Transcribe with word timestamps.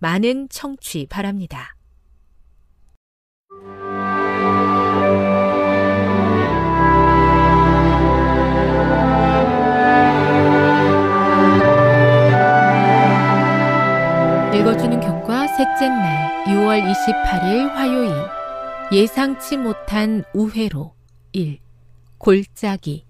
많은 0.00 0.48
청취 0.48 1.06
바랍니다. 1.10 1.76
읽어주는 14.54 15.00
교과 15.00 15.46
셋째 15.48 15.88
날 15.88 16.44
6월 16.46 16.82
28일 16.82 17.68
화요일 17.68 18.10
예상치 18.92 19.58
못한 19.58 20.24
우회로 20.32 20.94
1. 21.32 21.58
골짜기 22.16 23.06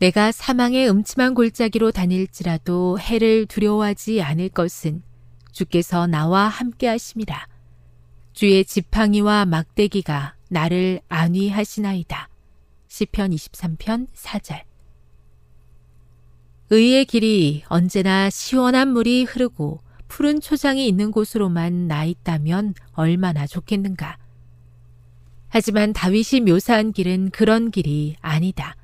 내가 0.00 0.32
사망의 0.32 0.90
음침한 0.90 1.32
골짜기로 1.32 1.92
다닐지라도 1.92 2.98
해를 2.98 3.46
두려워하지 3.46 4.20
않을 4.20 4.50
것은 4.50 5.02
주께서 5.54 6.06
나와 6.06 6.48
함께 6.48 6.88
하심이라. 6.88 7.46
주의 8.32 8.64
지팡이와 8.64 9.46
막대기가 9.46 10.34
나를 10.48 11.00
안위하시나이다. 11.08 12.28
시편 12.88 13.30
23편 13.30 14.08
4절 14.12 14.62
의의 16.70 17.04
길이 17.04 17.62
언제나 17.68 18.30
시원한 18.30 18.88
물이 18.92 19.24
흐르고 19.24 19.80
푸른 20.08 20.40
초장이 20.40 20.86
있는 20.88 21.12
곳으로만 21.12 21.86
나 21.86 22.04
있다면 22.04 22.74
얼마나 22.92 23.46
좋겠는가. 23.46 24.18
하지만 25.48 25.92
다윗이 25.92 26.40
묘사한 26.46 26.92
길은 26.92 27.30
그런 27.30 27.70
길이 27.70 28.16
아니다. 28.20 28.74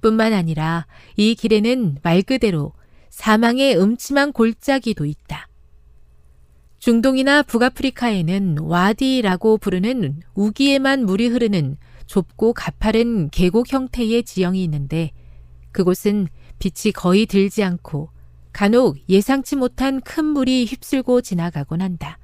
뿐만 0.00 0.32
아니라 0.32 0.86
이 1.16 1.34
길에는 1.34 1.98
말 2.02 2.22
그대로 2.22 2.72
사망의 3.10 3.78
음침한 3.78 4.32
골짜기도 4.32 5.04
있다. 5.04 5.47
중동이나 6.78 7.42
북아프리카에는 7.42 8.58
와디라고 8.60 9.58
부르는 9.58 10.20
우기에만 10.34 11.06
물이 11.06 11.26
흐르는 11.28 11.76
좁고 12.06 12.52
가파른 12.52 13.28
계곡 13.30 13.72
형태의 13.72 14.22
지형이 14.22 14.62
있는데 14.64 15.10
그곳은 15.72 16.28
빛이 16.58 16.92
거의 16.92 17.26
들지 17.26 17.62
않고 17.62 18.10
간혹 18.52 18.98
예상치 19.08 19.56
못한 19.56 20.00
큰 20.00 20.24
물이 20.24 20.64
휩쓸고 20.66 21.20
지나가곤 21.20 21.80
한다. 21.80 22.18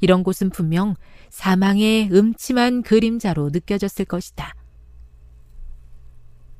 이런 0.00 0.22
곳은 0.22 0.50
분명 0.50 0.94
사망의 1.30 2.10
음침한 2.12 2.82
그림자로 2.82 3.50
느껴졌을 3.50 4.04
것이다. 4.04 4.54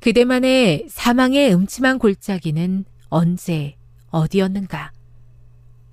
그대만의 0.00 0.86
사망의 0.88 1.52
음침한 1.52 1.98
골짜기는 1.98 2.84
언제 3.08 3.76
어디였는가? 4.10 4.93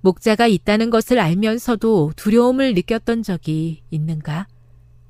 목자가 0.02 0.48
있다는 0.48 0.90
것을 0.90 1.18
알면서도 1.18 2.12
두려움을 2.16 2.74
느꼈던 2.74 3.22
적이 3.22 3.82
있는가? 3.90 4.48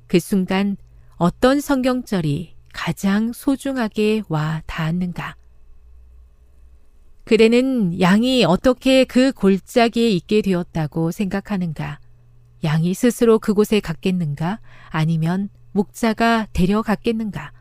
그 0.07 0.21
순간 0.21 0.77
어떤 1.17 1.61
성경절이 1.61 2.55
가장 2.75 3.33
소중하게 3.33 4.23
와 4.29 4.63
닿았는가? 4.67 5.37
그대는 7.25 8.01
양이 8.01 8.45
어떻게 8.45 9.05
그 9.05 9.33
골짜기에 9.33 10.11
있게 10.11 10.43
되었다고 10.43 11.11
생각하는가? 11.11 11.99
양이 12.65 12.93
스스로 12.93 13.39
그곳에 13.39 13.81
갔겠는가? 13.81 14.61
아니면 14.91 15.49
목자가 15.73 16.49
데려갔겠는가? 16.53 17.53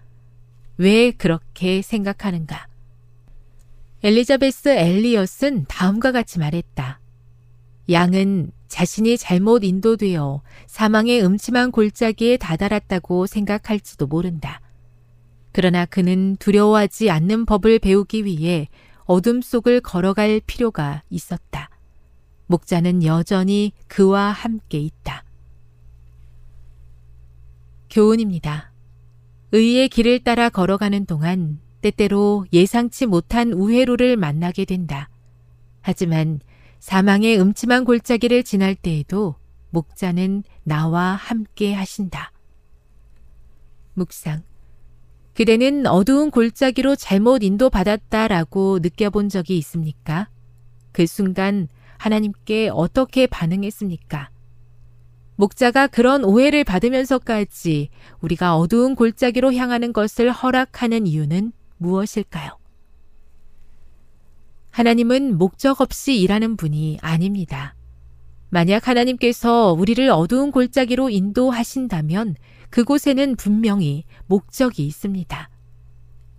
왜 0.78 1.12
그렇게 1.12 1.81
생각하는가? 1.81 2.68
엘리자베스 4.03 4.69
엘리엇은 4.69 5.66
다음과 5.69 6.12
같이 6.12 6.40
말했다. 6.40 7.00
양은 7.91 8.52
자신이 8.68 9.18
잘못 9.18 9.63
인도되어 9.63 10.41
사망의 10.68 11.24
음침한 11.24 11.72
골짜기에 11.72 12.38
다다랐다고 12.38 13.28
생각할지도 13.28 14.07
모른다. 14.07 14.62
그러나 15.52 15.85
그는 15.85 16.38
두려워하지 16.38 17.09
않는 17.09 17.46
법을 17.46 17.80
배우기 17.80 18.25
위해 18.25 18.69
어둠 19.06 19.41
속을 19.41 19.81
걸어갈 19.81 20.42
필요가 20.45 21.04
있었다. 21.10 21.69
목자는 22.48 23.04
여전히 23.04 23.74
그와 23.88 24.31
함께 24.31 24.80
있다. 24.80 25.24
교훈입니다. 27.89 28.71
의의 29.51 29.89
길을 29.89 30.24
따라 30.24 30.50
걸어가는 30.50 31.06
동안 31.06 31.60
때때로 31.81 32.45
예상치 32.54 33.06
못한 33.06 33.51
우회로를 33.51 34.15
만나게 34.15 34.63
된다. 34.63 35.10
하지만 35.81 36.39
사망의 36.81 37.39
음침한 37.39 37.86
골짜기를 37.86 38.44
지날 38.44 38.74
때에도 38.74 39.36
목자는 39.69 40.44
나와 40.63 41.13
함께 41.13 41.74
하신다. 41.74 42.31
묵상. 43.94 44.42
그대는 45.36 45.86
어두운 45.86 46.31
골짜기로 46.31 46.95
잘못 46.95 47.44
인도받았다라고 47.44 48.80
느껴본 48.81 49.30
적이 49.30 49.60
있습니까? 49.60 50.28
그 50.92 51.06
순간 51.06 51.68
하나님께 52.00 52.72
어떻게 52.74 53.27
반응했습니까? 53.27 54.31
목자가 55.36 55.86
그런 55.86 56.24
오해를 56.24 56.63
받으면서까지 56.63 57.89
우리가 58.22 58.57
어두운 58.57 58.95
골짜기로 58.95 59.54
향하는 59.54 59.94
것을 59.94 60.31
허락하는 60.31 61.06
이유는 61.06 61.54
무엇일까요? 61.77 62.61
하나님은 64.71 65.38
목적 65.38 65.81
없이 65.81 66.19
일하는 66.19 66.56
분이 66.56 67.00
아닙니다. 67.01 67.75
만약 68.50 68.88
하나님께서 68.88 69.73
우리를 69.73 70.09
어두운 70.09 70.51
골짜기로 70.51 71.09
인도하신다면 71.09 72.35
그곳에는 72.69 73.35
분명히 73.35 74.06
목적이 74.27 74.88
있습니다. 74.88 75.50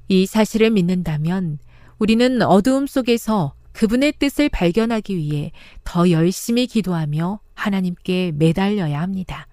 이 0.08 0.26
사실을 0.26 0.70
믿는다면 0.70 1.58
우리는 1.98 2.42
어두움 2.42 2.86
속에서 2.86 3.54
그분의 3.72 4.14
뜻을 4.18 4.48
발견하기 4.48 5.16
위해 5.16 5.52
더 5.84 6.10
열심히 6.10 6.66
기도하며 6.66 7.40
하나님께 7.54 8.32
매달려야 8.34 9.00
합니다. 9.00 9.46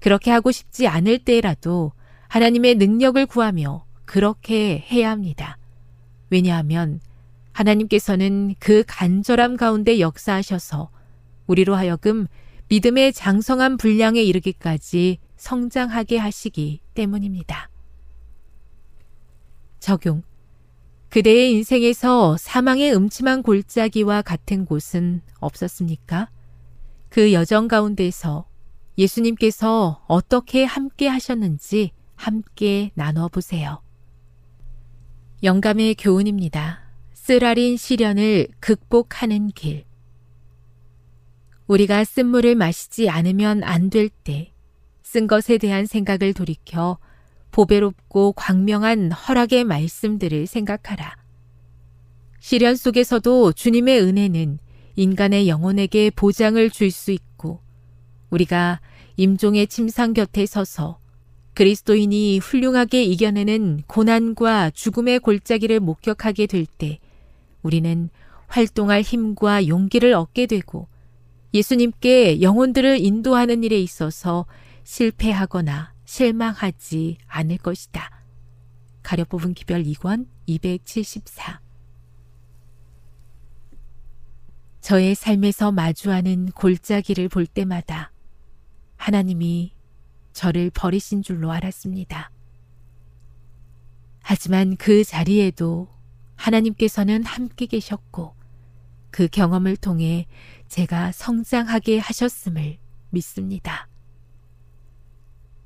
그렇게 0.00 0.30
하고 0.30 0.50
싶지 0.50 0.86
않을 0.86 1.18
때라도 1.20 1.92
하나님의 2.28 2.76
능력을 2.76 3.24
구하며 3.26 3.84
그렇게 4.04 4.84
해야 4.90 5.10
합니다. 5.10 5.58
왜냐하면 6.30 7.00
하나님께서는 7.52 8.54
그 8.58 8.84
간절함 8.86 9.56
가운데 9.56 10.00
역사하셔서 10.00 10.90
우리로 11.46 11.74
하여금 11.74 12.26
믿음의 12.68 13.12
장성한 13.12 13.76
분량에 13.76 14.22
이르기까지 14.22 15.18
성장하게 15.36 16.18
하시기 16.18 16.80
때문입니다. 16.94 17.68
적용. 19.80 20.22
그대의 21.08 21.52
인생에서 21.52 22.36
사망의 22.36 22.94
음침한 22.94 23.42
골짜기와 23.42 24.22
같은 24.22 24.64
곳은 24.64 25.22
없었습니까? 25.40 26.30
그 27.08 27.32
여정 27.32 27.66
가운데서 27.66 28.46
예수님께서 28.96 30.04
어떻게 30.06 30.64
함께 30.64 31.08
하셨는지 31.08 31.90
함께 32.14 32.92
나눠 32.94 33.28
보세요. 33.28 33.82
영감의 35.42 35.96
교훈입니다. 35.96 36.79
쓰라린 37.30 37.76
시련을 37.76 38.48
극복하는 38.58 39.50
길. 39.50 39.84
우리가 41.68 42.02
쓴물을 42.02 42.56
마시지 42.56 43.08
않으면 43.08 43.62
안 43.62 43.88
될 43.88 44.08
때, 44.08 44.52
쓴 45.04 45.28
것에 45.28 45.56
대한 45.56 45.86
생각을 45.86 46.34
돌이켜 46.34 46.98
보배롭고 47.52 48.32
광명한 48.32 49.12
허락의 49.12 49.62
말씀들을 49.62 50.48
생각하라. 50.48 51.14
시련 52.40 52.74
속에서도 52.74 53.52
주님의 53.52 54.00
은혜는 54.00 54.58
인간의 54.96 55.48
영혼에게 55.48 56.10
보장을 56.10 56.68
줄 56.70 56.90
수 56.90 57.12
있고, 57.12 57.60
우리가 58.30 58.80
임종의 59.16 59.68
침상 59.68 60.14
곁에 60.14 60.46
서서 60.46 60.98
그리스도인이 61.54 62.40
훌륭하게 62.40 63.04
이겨내는 63.04 63.82
고난과 63.86 64.70
죽음의 64.70 65.20
골짜기를 65.20 65.78
목격하게 65.78 66.46
될 66.48 66.66
때, 66.66 66.98
우리는 67.62 68.10
활동할 68.48 69.02
힘과 69.02 69.68
용기를 69.68 70.12
얻게 70.14 70.46
되고, 70.46 70.88
예수님께 71.52 72.42
영혼들을 72.42 73.00
인도하는 73.00 73.64
일에 73.64 73.80
있어서 73.80 74.46
실패하거나 74.84 75.94
실망하지 76.04 77.18
않을 77.26 77.58
것이다. 77.58 78.10
가려 79.02 79.24
뽑은 79.24 79.54
기별 79.54 79.82
2권 79.82 80.26
274 80.46 81.60
저의 84.80 85.14
삶에서 85.14 85.72
마주하는 85.72 86.46
골짜기를 86.52 87.28
볼 87.28 87.46
때마다 87.46 88.12
하나님이 88.96 89.74
저를 90.32 90.70
버리신 90.70 91.22
줄로 91.22 91.50
알았습니다. 91.50 92.30
하지만 94.22 94.76
그 94.76 95.04
자리에도 95.04 95.88
하나님께서는 96.40 97.24
함께 97.24 97.66
계셨고 97.66 98.34
그 99.10 99.28
경험을 99.28 99.76
통해 99.76 100.26
제가 100.68 101.12
성장하게 101.12 101.98
하셨음을 101.98 102.78
믿습니다. 103.10 103.88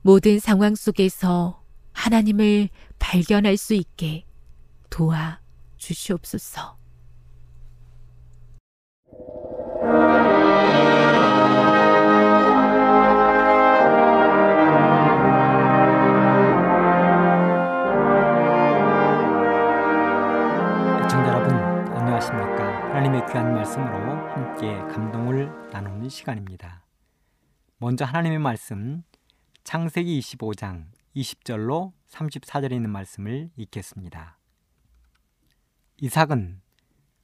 모든 0.02 0.38
상황 0.38 0.74
속에서 0.74 1.62
하나님을 1.92 2.68
발견할 2.98 3.56
수 3.56 3.74
있게 3.74 4.24
도와 4.90 5.40
주시옵소서. 5.76 6.83
먼저 27.94 28.04
하나님의 28.06 28.40
말씀 28.40 29.04
창세기 29.62 30.18
25장 30.18 30.86
20절로 31.14 31.92
34절에 32.08 32.72
있는 32.72 32.90
말씀을 32.90 33.50
읽겠습니다. 33.54 34.36
이삭은 35.98 36.60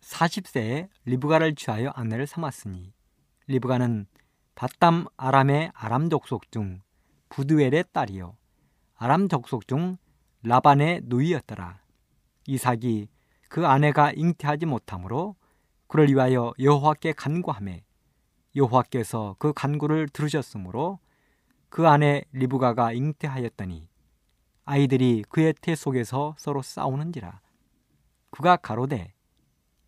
40세에 0.01 0.89
리브가를 1.07 1.57
취하여 1.57 1.91
아내를 1.97 2.29
삼았으니 2.29 2.93
리브가는 3.49 4.07
바담 4.55 5.07
아람의 5.17 5.73
아람 5.75 6.09
족속 6.09 6.53
중 6.53 6.83
부두엘의 7.31 7.87
딸이요 7.93 8.37
아람 8.95 9.27
족속 9.27 9.67
중 9.67 9.97
라반의 10.45 11.01
누이였더라. 11.07 11.83
이삭이 12.47 13.09
그 13.49 13.67
아내가 13.67 14.13
잉태하지 14.13 14.67
못하므로 14.67 15.35
그를 15.89 16.07
위하여 16.11 16.53
여호와께 16.61 17.15
간구하매 17.15 17.83
여호와께서 18.57 19.37
그 19.39 19.53
간구를 19.53 20.09
들으셨으므로 20.09 20.99
그 21.69 21.87
아내 21.87 22.25
리브가가 22.33 22.93
잉태하였더니 22.93 23.89
아이들이 24.65 25.25
그의 25.29 25.55
태 25.61 25.75
속에서 25.75 26.35
서로 26.39 26.63
싸우는지라. 26.63 27.41
그가 28.31 28.57
가로되 28.57 29.13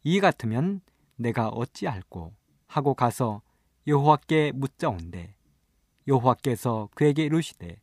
이 0.05 0.21
같으면 0.21 0.81
내가 1.17 1.49
어찌할꼬 1.49 2.33
하고 2.67 2.95
가서 2.95 3.43
여호와께 3.87 4.53
묻자온대. 4.55 5.35
여호와께서 6.09 6.89
그에게 6.95 7.25
이르시되 7.25 7.81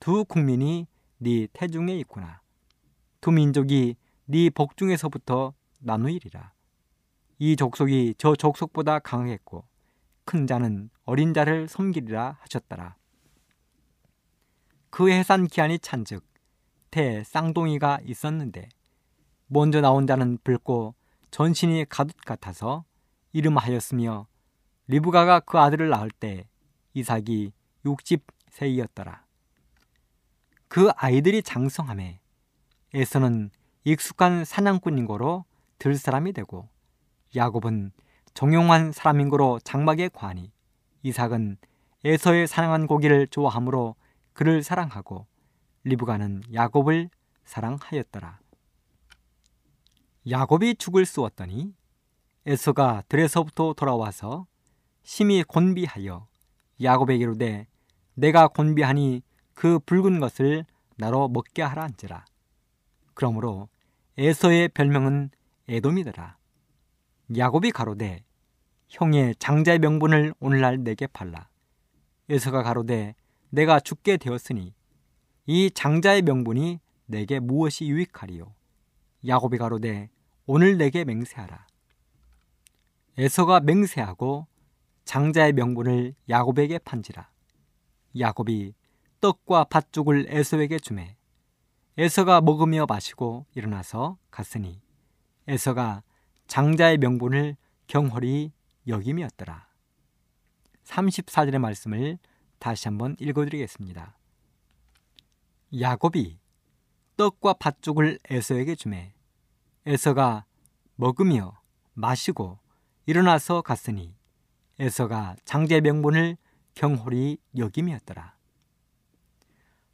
두 0.00 0.24
국민이 0.24 0.86
네 1.18 1.46
태중에 1.52 1.96
있구나. 1.98 2.40
두 3.20 3.30
민족이 3.30 3.96
네 4.26 4.50
복중에서부터 4.50 5.54
나누이리라. 5.80 6.52
이 7.38 7.56
족속이 7.56 8.14
저 8.18 8.34
족속보다 8.34 8.98
강하겠고 9.00 9.64
큰 10.26 10.46
자는 10.46 10.90
어린 11.04 11.32
자를 11.32 11.66
섬기리라 11.66 12.36
하셨더라 12.40 12.96
그 14.90 15.10
해산 15.10 15.46
기한이 15.46 15.78
찬즉 15.78 16.22
태 16.90 17.24
쌍둥이가 17.24 18.00
있었는데 18.04 18.68
먼저 19.46 19.80
나온 19.80 20.06
자는 20.06 20.38
붉고 20.42 20.94
전신이 21.30 21.86
가둣 21.88 22.16
같아서 22.24 22.84
이름하였으며 23.32 24.26
리브가가 24.88 25.40
그 25.40 25.58
아들을 25.58 25.88
낳을 25.88 26.10
때 26.10 26.48
이삭이 26.94 27.52
60세이었더라. 27.84 29.20
그 30.68 30.90
아이들이 30.96 31.42
장성함에 31.42 32.20
에서는 32.94 33.50
익숙한 33.84 34.44
사냥꾼인 34.44 35.06
거로 35.06 35.44
들 35.78 35.96
사람이 35.96 36.32
되고 36.32 36.68
야곱은 37.34 37.92
정용한 38.36 38.92
사람인 38.92 39.30
거로 39.30 39.58
장막에 39.64 40.10
관이 40.12 40.52
이삭은 41.02 41.56
에서의 42.04 42.46
사냥한 42.46 42.86
고기를 42.86 43.28
좋아하므로 43.28 43.96
그를 44.34 44.62
사랑하고 44.62 45.26
리브가는 45.84 46.42
야곱을 46.52 47.08
사랑하였더라. 47.44 48.38
야곱이 50.28 50.74
죽을 50.74 51.06
쏘았더니 51.06 51.72
에서가 52.44 53.04
들에서부터 53.08 53.72
돌아와서 53.72 54.46
심히 55.02 55.42
곤비하여 55.42 56.26
야곱에게 56.82 57.22
이르되 57.22 57.66
내가 58.12 58.48
곤비하니 58.48 59.22
그 59.54 59.78
붉은 59.78 60.20
것을 60.20 60.66
나로 60.96 61.28
먹게 61.28 61.62
하라 61.62 61.84
한지라. 61.84 62.26
그러므로 63.14 63.70
에서의 64.18 64.68
별명은 64.68 65.30
에돔이더라. 65.68 66.36
야곱이 67.34 67.70
가로되 67.72 68.25
형의 68.88 69.34
장자의 69.36 69.78
명분을 69.80 70.34
오늘날 70.40 70.82
내게 70.82 71.06
팔라. 71.06 71.48
에서가 72.28 72.62
가로되 72.62 73.14
내가 73.50 73.80
죽게 73.80 74.16
되었으니 74.16 74.74
이 75.46 75.70
장자의 75.70 76.22
명분이 76.22 76.80
내게 77.06 77.38
무엇이 77.38 77.86
유익하리요. 77.86 78.54
야곱이 79.26 79.58
가로되 79.58 80.10
오늘 80.46 80.76
내게 80.78 81.04
맹세하라. 81.04 81.66
에서가 83.18 83.60
맹세하고 83.60 84.46
장자의 85.04 85.52
명분을 85.52 86.14
야곱에게 86.28 86.78
판지라. 86.78 87.30
야곱이 88.18 88.74
떡과 89.20 89.64
팥죽을 89.64 90.26
에서에게 90.28 90.78
주매 90.78 91.16
에서가 91.98 92.40
먹으며 92.40 92.86
마시고 92.88 93.46
일어나서 93.54 94.18
갔으니 94.30 94.80
에서가 95.48 96.02
장자의 96.46 96.98
명분을 96.98 97.56
경홀히 97.86 98.52
여김이었더라. 98.86 99.66
34절의 100.84 101.58
말씀을 101.58 102.18
다시 102.58 102.88
한번 102.88 103.16
읽어드리겠습니다. 103.18 104.16
야곱이 105.80 106.38
떡과 107.16 107.54
팥죽을 107.54 108.18
에서에게 108.30 108.74
주매 108.74 109.14
에서가 109.84 110.44
먹으며 110.94 111.60
마시고 111.94 112.58
일어나서 113.06 113.62
갔으니 113.62 114.14
에서가 114.78 115.36
장제 115.44 115.80
명분을 115.80 116.36
경홀히 116.74 117.38
여김이었더라. 117.56 118.36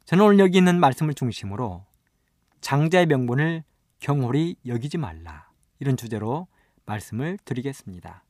저는 0.05 0.25
오늘 0.25 0.39
여기 0.39 0.57
있는 0.57 0.79
말씀을 0.79 1.13
중심으로 1.13 1.85
장자의 2.61 3.05
명분을 3.05 3.63
경홀히 3.99 4.55
여기지 4.65 4.97
말라 4.97 5.49
이런 5.79 5.95
주제로 5.95 6.47
말씀을 6.85 7.37
드리겠습니다. 7.45 8.22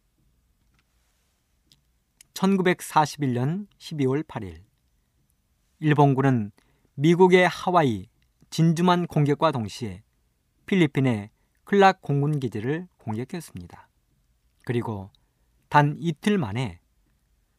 1941년 2.33 3.67
12월 3.77 4.23
8일 4.23 4.63
일본군은 5.79 6.51
미국의 6.95 7.47
하와이 7.47 8.07
진주만 8.49 9.07
공격과 9.07 9.51
동시에 9.51 10.03
필리핀의 10.65 11.29
클락 11.63 12.01
공군 12.01 12.39
기지를 12.39 12.87
공격했습니다. 12.97 13.89
그리고 14.65 15.09
단 15.69 15.95
이틀 15.99 16.37
만에 16.37 16.79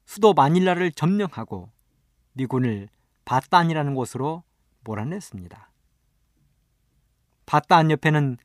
수도 0.05 0.35
마닐라를 0.35 0.93
점령하고 0.93 1.71
미군을 2.35 2.89
바탄이라는 3.25 3.95
곳으로 3.95 4.45
몰아냈습니다. 4.85 5.71
바탄 7.47 7.91
옆에는 7.91 8.37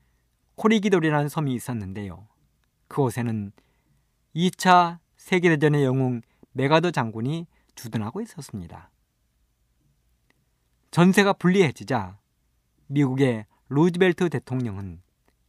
코리기돌이라는 0.55 1.29
섬이 1.29 1.53
있었는데요. 1.53 2.27
그곳에는 2.87 3.51
2차 4.35 4.99
세계대전의 5.29 5.83
영웅 5.83 6.23
메가더 6.53 6.89
장군이 6.89 7.45
주둔하고 7.75 8.19
있었습니다. 8.21 8.89
전세가 10.89 11.33
불리해지자 11.33 12.17
미국의 12.87 13.45
루즈벨트 13.69 14.29
대통령은 14.29 15.03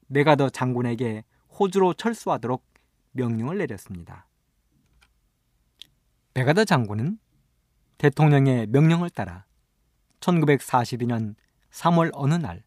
메가더 0.09 0.51
장군에게 0.51 1.25
호주로 1.59 1.95
철수하도록 1.95 2.63
명령을 3.13 3.57
내렸습니다. 3.57 4.29
메가더 6.35 6.67
장군은 6.67 7.19
대통령의 7.97 8.67
명령을 8.67 9.09
따라 9.09 9.47
1942년 10.21 11.37
3월 11.71 12.11
어느 12.13 12.35
날 12.35 12.65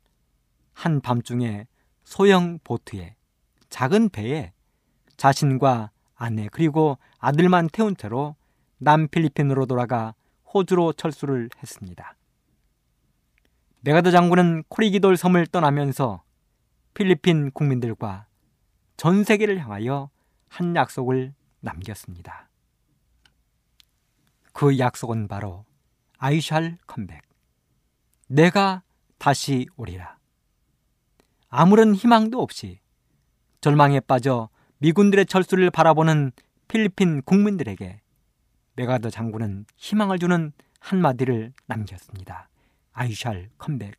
한밤중에 0.74 1.68
소형 2.04 2.58
보트에 2.64 3.16
작은 3.70 4.10
배에 4.10 4.52
자신과 5.16 5.93
아내 6.24 6.48
그리고 6.50 6.98
아들만 7.20 7.68
태운 7.68 7.98
채로 7.98 8.38
남필리핀으로 8.78 9.66
돌아가 9.66 10.16
호주로 10.54 10.94
철수를 10.94 11.50
했습니다. 11.62 12.16
메가더 13.82 14.12
장군은 14.12 14.64
코리기돌 14.70 15.18
섬을 15.18 15.48
떠나면서 15.48 16.24
필리핀 16.94 17.52
국민들과 17.52 18.28
전 18.96 19.26
세계를 19.26 19.60
향하여 19.60 20.10
한 20.48 20.74
약속을 20.74 21.34
남겼습니다. 21.60 22.48
그 24.54 24.80
약속은 24.80 25.28
바로 25.28 25.66
아이샬 26.20 26.78
컴백. 26.88 27.22
내가 28.30 28.84
다시 29.18 29.68
오리라. 29.76 30.18
아무런 31.50 31.94
희망도 31.94 32.42
없이 32.42 32.80
절망에 33.60 34.00
빠져 34.00 34.48
미군들의 34.84 35.28
철수를 35.28 35.72
바라보는 35.72 36.34
필리핀 36.68 37.22
국민들에게 37.22 38.02
메가더 38.76 39.12
장군은 39.12 39.66
희망을 39.78 40.20
주는 40.20 40.52
한마디를 40.82 41.54
남겼습니다. 41.68 42.50
아이샬 42.92 43.50
컴백. 43.58 43.96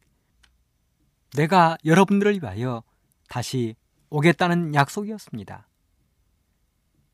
내가 1.36 1.78
여러분들을 1.86 2.34
위하여 2.34 2.82
다시 3.30 3.76
오겠다는 4.10 4.74
약속이었습니다. 4.74 5.66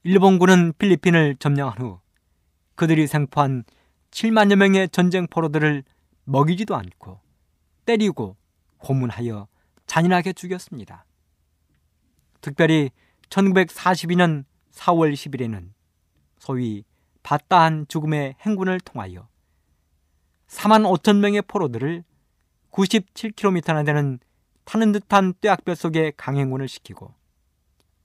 일본군은 0.03 0.73
필리핀을 0.77 1.37
점령한 1.37 1.79
후 1.79 2.01
그들이 2.75 3.07
생포한 3.07 3.63
7만여 4.11 4.57
명의 4.57 4.89
전쟁 4.89 5.29
포로들을 5.29 5.85
먹이지도 6.25 6.75
않고 6.75 7.21
때리고 7.87 8.37
고문하여 8.79 9.47
잔인하게 9.87 10.33
죽였습니다. 10.33 11.05
특별히 12.41 12.91
1942년 13.31 14.45
4월 14.73 15.15
10일에는 15.15 15.71
소위 16.39 16.85
바따한 17.23 17.87
죽음의 17.89 18.37
행군을 18.41 18.81
통하여 18.81 19.29
4만 20.49 20.83
5천 20.99 21.19
명의 21.19 21.43
포로들을 21.43 22.05
97km나 22.73 23.85
되는 23.87 24.19
타는 24.65 24.93
듯한 24.93 25.35
뙤약볕 25.41 25.77
속에 25.77 26.13
강행군을 26.17 26.69
시키고 26.69 27.15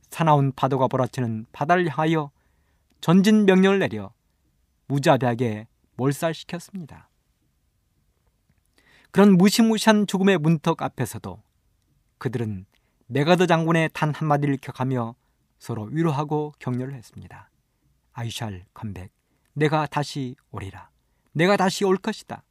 사나운 0.10 0.52
파도가 0.52 0.88
몰아치는 0.90 1.48
바다를 1.52 1.90
향하여 1.90 2.32
전진 3.02 3.46
명령을 3.46 3.80
내려 3.80 4.14
무자비하게 4.88 5.68
몰살시켰습니다. 5.96 7.10
그런 9.12 9.38
무시무시한 9.38 10.08
죽음의 10.08 10.38
문턱 10.40 10.82
앞에서도 10.82 11.42
그들은 12.18 12.66
메가더 13.08 13.46
장군의 13.46 13.92
단 13.94 14.14
한마디를 14.14 14.58
기억하며 14.58 15.16
서로 15.60 15.84
위로하고 15.84 16.54
격려를 16.60 16.96
했습니다. 16.96 17.50
아이샬 18.14 18.66
컴백, 18.74 19.12
내가 19.54 19.86
다시 19.86 20.36
오리라. 20.52 20.90
내가 21.34 21.58
다시 21.58 21.86
올 21.86 21.98
것이다. 21.98 22.44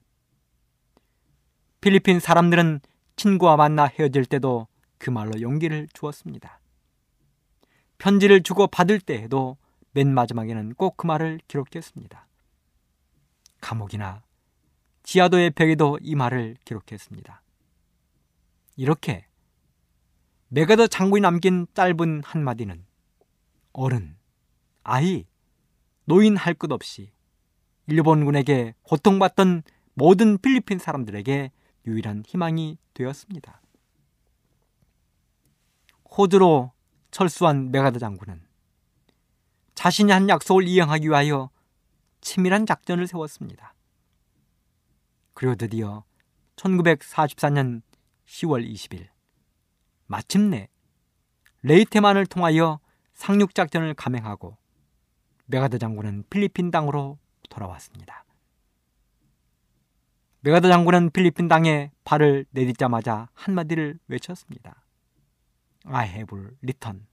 필리핀 1.80 2.20
사람들은 2.20 2.80
친구와 3.16 3.56
만나 3.56 3.84
헤어질 3.86 4.26
때도 4.26 4.68
그 4.98 5.10
말로 5.10 5.40
용기를 5.40 5.88
주었습니다. 5.92 6.60
편지를 7.98 8.42
주고 8.42 8.66
받을 8.66 9.00
때에도 9.00 9.56
맨 9.92 10.12
마지막에는 10.12 10.74
꼭 10.74 10.96
그 10.96 11.06
말을 11.06 11.40
기록했습니다. 11.48 12.26
감옥이나 13.60 14.22
지하도의 15.02 15.50
벽에도 15.50 15.98
이 16.02 16.14
말을 16.14 16.56
기록했습니다. 16.64 17.42
이렇게 18.76 19.26
메가더 20.54 20.86
장군이 20.86 21.20
남긴 21.20 21.66
짧은 21.74 22.22
한마디는 22.22 22.86
어른, 23.72 24.16
아이, 24.84 25.26
노인 26.04 26.36
할 26.36 26.54
것 26.54 26.70
없이 26.70 27.10
일본군에게 27.88 28.76
고통받던 28.84 29.64
모든 29.94 30.38
필리핀 30.38 30.78
사람들에게 30.78 31.50
유일한 31.88 32.22
희망이 32.24 32.78
되었습니다. 32.94 33.60
호주로 36.16 36.70
철수한 37.10 37.72
맥아더 37.72 37.98
장군은 37.98 38.40
자신이 39.74 40.12
한 40.12 40.28
약속을 40.28 40.68
이행하기 40.68 41.08
위하여 41.08 41.50
치밀한 42.20 42.64
작전을 42.66 43.08
세웠습니다. 43.08 43.74
그리고 45.32 45.56
드디어 45.56 46.04
1944년 46.54 47.82
10월 48.28 48.64
20일 48.72 49.13
마침내 50.06 50.68
레이테만을 51.62 52.26
통하여 52.26 52.80
상륙작전을 53.14 53.94
감행하고 53.94 54.56
맥아더 55.46 55.78
장군은 55.78 56.24
필리핀 56.28 56.70
땅으로 56.70 57.18
돌아왔습니다. 57.48 58.24
맥아더 60.40 60.68
장군은 60.68 61.10
필리핀 61.10 61.48
땅에 61.48 61.90
발을 62.04 62.44
내딛자마자 62.50 63.28
한마디를 63.34 63.98
외쳤습니다. 64.08 64.84
I 65.86 66.08
have 66.08 66.38
returned. 66.62 67.06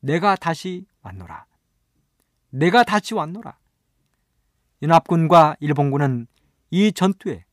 내가 0.00 0.36
다시 0.36 0.86
왔노라. 1.02 1.46
내가 2.50 2.84
다시 2.84 3.14
왔노라. 3.14 3.58
연합군과 4.82 5.56
일본군은 5.60 6.28
이 6.70 6.92
전투에 6.92 7.44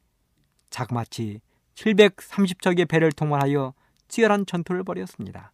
자그마치 0.69 1.41
730척의 1.73 2.87
배를 2.87 3.11
통과하여 3.11 3.73
치열한 4.07 4.45
전투를 4.45 4.83
벌였습니다. 4.83 5.51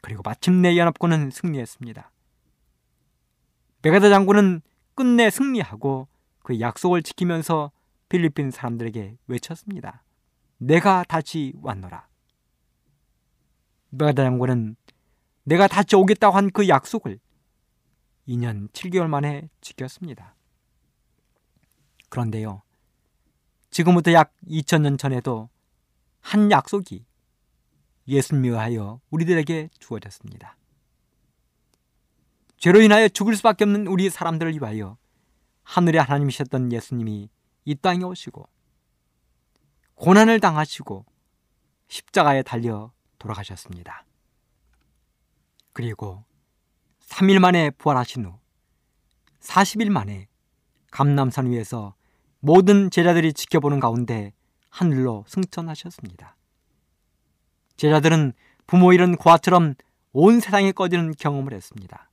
그리고 0.00 0.22
마침내 0.24 0.76
연합군은 0.76 1.30
승리했습니다. 1.30 2.10
메가더 3.82 4.08
장군은 4.10 4.62
끝내 4.94 5.30
승리하고 5.30 6.08
그 6.42 6.60
약속을 6.60 7.02
지키면서 7.02 7.72
필리핀 8.08 8.50
사람들에게 8.50 9.16
외쳤습니다. 9.26 10.04
내가 10.58 11.04
다시 11.04 11.54
왔노라. 11.62 12.06
메가더 13.90 14.22
장군은 14.22 14.76
내가 15.44 15.66
다시 15.66 15.96
오겠다고 15.96 16.36
한 16.36 16.50
그 16.50 16.68
약속을 16.68 17.18
2년 18.28 18.70
7개월 18.70 19.08
만에 19.08 19.48
지켰습니다. 19.60 20.36
그런데요, 22.08 22.62
지금부터 23.70 24.12
약 24.12 24.32
2000년 24.46 24.98
전에도 24.98 25.48
한 26.20 26.50
약속이 26.50 27.04
예수님을 28.08 28.50
위하여 28.50 29.00
우리들에게 29.10 29.70
주어졌습니다. 29.78 30.56
죄로 32.56 32.80
인하여 32.80 33.08
죽을 33.08 33.34
수밖에 33.36 33.64
없는 33.64 33.86
우리 33.86 34.08
사람들을 34.10 34.54
위하여 34.54 34.96
하늘의 35.64 36.00
하나님이셨던 36.02 36.72
예수님이 36.72 37.28
이 37.64 37.74
땅에 37.74 38.04
오시고 38.04 38.48
고난을 39.94 40.40
당하시고 40.40 41.04
십자가에 41.88 42.42
달려 42.42 42.92
돌아가셨습니다. 43.18 44.04
그리고 45.72 46.24
3일 47.06 47.38
만에 47.38 47.70
부활하신 47.70 48.24
후 48.26 48.38
40일 49.40 49.90
만에 49.90 50.28
감남산 50.90 51.50
위에서 51.50 51.94
모든 52.40 52.90
제자들이 52.90 53.32
지켜보는 53.32 53.80
가운데 53.80 54.32
하늘로 54.70 55.24
승천하셨습니다. 55.28 56.36
제자들은 57.82 58.32
부모 58.68 58.92
잃은 58.92 59.16
고아처럼 59.16 59.74
온 60.12 60.38
세상에 60.38 60.70
꺼지는 60.70 61.14
경험을 61.18 61.52
했습니다. 61.52 62.12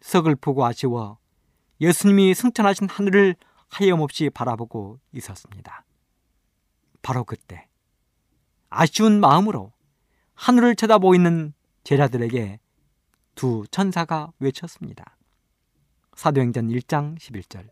서글프고 0.00 0.66
아쉬워 0.66 1.18
예수님이 1.80 2.34
승천하신 2.34 2.88
하늘을 2.88 3.36
하염없이 3.68 4.30
바라보고 4.30 4.98
있었습니다. 5.12 5.84
바로 7.02 7.22
그때 7.22 7.68
아쉬운 8.68 9.20
마음으로 9.20 9.72
하늘을 10.34 10.74
쳐다보고 10.74 11.14
있는 11.14 11.54
제자들에게 11.84 12.58
두 13.36 13.64
천사가 13.70 14.32
외쳤습니다. 14.40 15.16
사도행전 16.16 16.66
1장 16.66 17.16
11절 17.16 17.68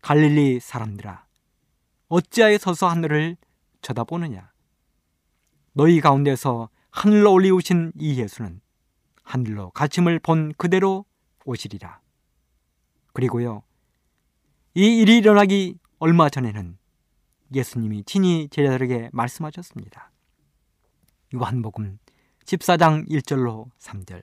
갈릴리 0.00 0.60
사람들아 0.60 1.26
어찌하여 2.08 2.56
서서 2.56 2.88
하늘을 2.88 3.36
쳐다보느냐 3.82 4.53
너희 5.76 6.00
가운데서 6.00 6.70
하늘로 6.90 7.32
올리우신 7.32 7.92
이 7.98 8.20
예수는 8.20 8.60
하늘로 9.24 9.70
가침을 9.70 10.20
본 10.20 10.52
그대로 10.56 11.04
오시리라. 11.44 12.00
그리고요, 13.12 13.64
이 14.74 15.00
일이 15.00 15.18
일어나기 15.18 15.78
얼마 15.98 16.28
전에는 16.30 16.78
예수님이 17.52 18.04
친히 18.04 18.48
제자들에게 18.50 19.10
말씀하셨습니다. 19.12 20.12
요한복음 21.34 21.98
14장 22.44 23.08
1절로 23.08 23.70
3절. 23.80 24.22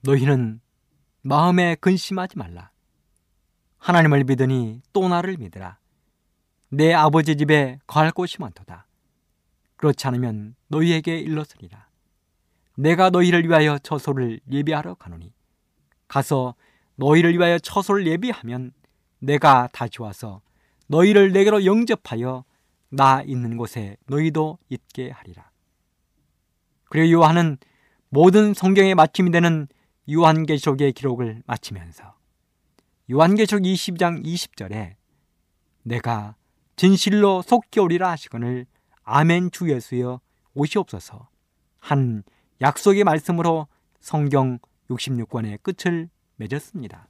너희는 0.00 0.60
마음에 1.20 1.74
근심하지 1.74 2.38
말라. 2.38 2.70
하나님을 3.76 4.24
믿으니 4.24 4.80
또 4.94 5.06
나를 5.08 5.36
믿으라. 5.36 5.78
내 6.70 6.94
아버지 6.94 7.36
집에 7.36 7.78
거할 7.86 8.10
곳이 8.10 8.40
많도다. 8.40 8.86
그렇지 9.76 10.06
않으면 10.06 10.54
너희에게 10.68 11.18
일렀으리라. 11.18 11.88
내가 12.76 13.10
너희를 13.10 13.44
위하여 13.48 13.78
처소를 13.78 14.40
예비하러 14.50 14.94
가노니 14.94 15.32
가서 16.08 16.54
너희를 16.96 17.34
위하여 17.34 17.58
처소를 17.58 18.06
예비하면 18.06 18.72
내가 19.18 19.68
다시 19.72 20.00
와서 20.00 20.42
너희를 20.88 21.32
내게로 21.32 21.64
영접하여 21.64 22.44
나 22.90 23.22
있는 23.22 23.56
곳에 23.56 23.96
너희도 24.06 24.58
있게 24.68 25.10
하리라. 25.10 25.50
그리고 26.88 27.10
요한은 27.12 27.58
모든 28.08 28.54
성경의 28.54 28.94
마침이 28.94 29.30
되는 29.30 29.66
요한계시록의 30.10 30.92
기록을 30.92 31.42
마치면서 31.46 32.14
요한계시록 33.10 33.62
20장 33.62 34.24
20절에 34.24 34.94
내가 35.82 36.36
진실로 36.76 37.42
속히 37.42 37.80
오리라 37.80 38.10
하시거늘 38.10 38.66
아멘 39.08 39.52
주 39.52 39.70
예수여 39.70 40.20
오시옵소서 40.54 41.28
한 41.78 42.24
약속의 42.60 43.04
말씀으로 43.04 43.68
성경 44.00 44.58
66권의 44.90 45.62
끝을 45.62 46.10
맺었습니다. 46.34 47.08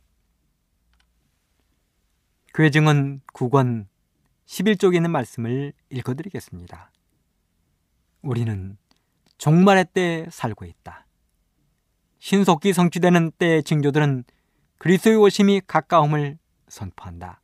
교회증은 2.53 3.23
9권 3.33 3.87
11쪽에 4.45 4.97
있는 4.97 5.11
말씀을 5.11 5.73
읽어드리겠습니다. 5.89 6.93
우리는 8.21 8.77
종말의 9.39 9.87
때에 9.95 10.27
살고 10.31 10.67
있다. 10.67 11.07
신속히 12.19 12.75
성취되는 12.75 13.33
때의 13.39 13.63
징조들은 13.63 14.25
그리스도의 14.79 15.17
오심이 15.17 15.63
가까움을 15.67 16.39
선포한다. 16.69 17.41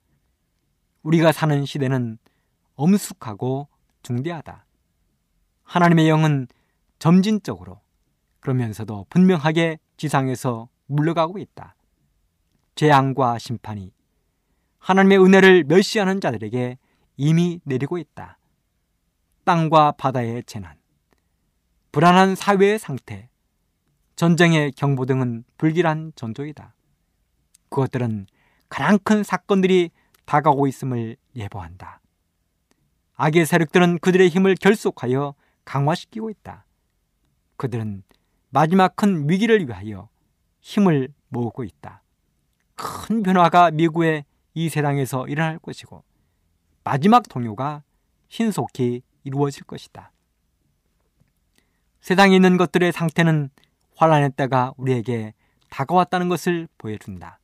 우리가 1.02 1.32
사는 1.32 1.64
시대는 1.64 2.18
엄숙하고 2.74 3.68
중대하다. 4.02 4.66
하나님의 5.64 6.08
영은 6.08 6.48
점진적으로 6.98 7.80
그러면서도 8.40 9.06
분명하게 9.08 9.78
지상에서 9.96 10.68
물러가고 10.86 11.38
있다. 11.38 11.74
재앙과 12.74 13.38
심판이 13.38 13.92
하나님의 14.78 15.18
은혜를 15.18 15.64
멸시하는 15.64 16.20
자들에게 16.20 16.78
이미 17.16 17.60
내리고 17.64 17.98
있다. 17.98 18.38
땅과 19.44 19.92
바다의 19.92 20.44
재난, 20.44 20.76
불안한 21.92 22.34
사회의 22.34 22.78
상태, 22.78 23.28
전쟁의 24.16 24.72
경보 24.72 25.06
등은 25.06 25.44
불길한 25.56 26.12
전조이다. 26.14 26.74
그것들은 27.70 28.26
가장 28.68 28.98
큰 29.02 29.22
사건들이 29.22 29.90
다가오고 30.24 30.66
있음을 30.66 31.16
예보한다. 31.34 32.01
악의 33.24 33.46
세력들은 33.46 34.00
그들의 34.00 34.30
힘을 34.30 34.56
결속하여 34.56 35.36
강화시키고 35.64 36.28
있다. 36.28 36.64
그들은 37.56 38.02
마지막 38.50 38.96
큰 38.96 39.28
위기를 39.28 39.64
위하여 39.68 40.08
힘을 40.60 41.08
모으고 41.28 41.62
있다. 41.62 42.02
큰 42.74 43.22
변화가 43.22 43.70
미국의 43.70 44.24
이 44.54 44.68
세상에서 44.68 45.28
일어날 45.28 45.60
것이고 45.60 46.02
마지막 46.82 47.22
동요가 47.28 47.84
신속히 48.26 49.02
이루어질 49.22 49.62
것이다. 49.66 50.10
세상에 52.00 52.34
있는 52.34 52.56
것들의 52.56 52.90
상태는 52.90 53.50
환란의 53.94 54.32
때가 54.32 54.74
우리에게 54.76 55.32
다가왔다는 55.70 56.28
것을 56.28 56.66
보여준다. 56.76 57.38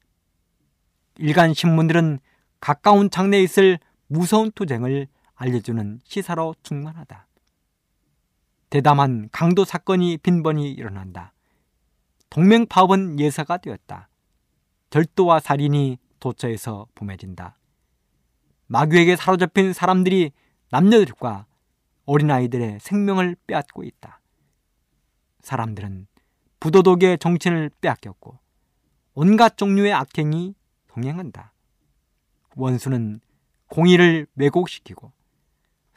일간 1.18 1.54
신문들은 1.54 2.18
가까운 2.58 3.10
장래에 3.10 3.44
있을 3.44 3.78
무서운 4.08 4.50
투쟁을 4.50 5.06
알려주는 5.38 6.00
시사로 6.04 6.54
충만하다. 6.62 7.26
대담한 8.70 9.28
강도 9.32 9.64
사건이 9.64 10.18
빈번히 10.18 10.72
일어난다. 10.72 11.32
동맹 12.28 12.66
파업은 12.66 13.18
예사가 13.20 13.58
되었다. 13.58 14.08
절도와 14.90 15.38
살인이 15.40 15.98
도처에서 16.18 16.88
붐해진다. 16.94 17.56
마귀에게 18.66 19.16
사로잡힌 19.16 19.72
사람들이 19.72 20.32
남녀들과 20.70 21.46
어린아이들의 22.04 22.80
생명을 22.80 23.36
빼앗고 23.46 23.84
있다. 23.84 24.20
사람들은 25.40 26.08
부도덕의 26.60 27.18
정신을 27.18 27.70
빼앗겼고 27.80 28.38
온갖 29.14 29.56
종류의 29.56 29.92
악행이 29.92 30.54
동행한다. 30.88 31.52
원수는 32.56 33.20
공의를 33.68 34.26
왜곡시키고 34.34 35.12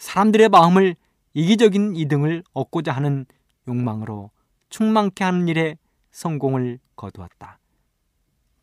사람들의 0.01 0.49
마음을 0.49 0.95
이기적인 1.35 1.95
이등을 1.95 2.43
얻고자 2.53 2.91
하는 2.91 3.27
욕망으로 3.67 4.31
충만케 4.69 5.23
하는 5.23 5.47
일에 5.47 5.77
성공을 6.09 6.79
거두었다. 6.95 7.59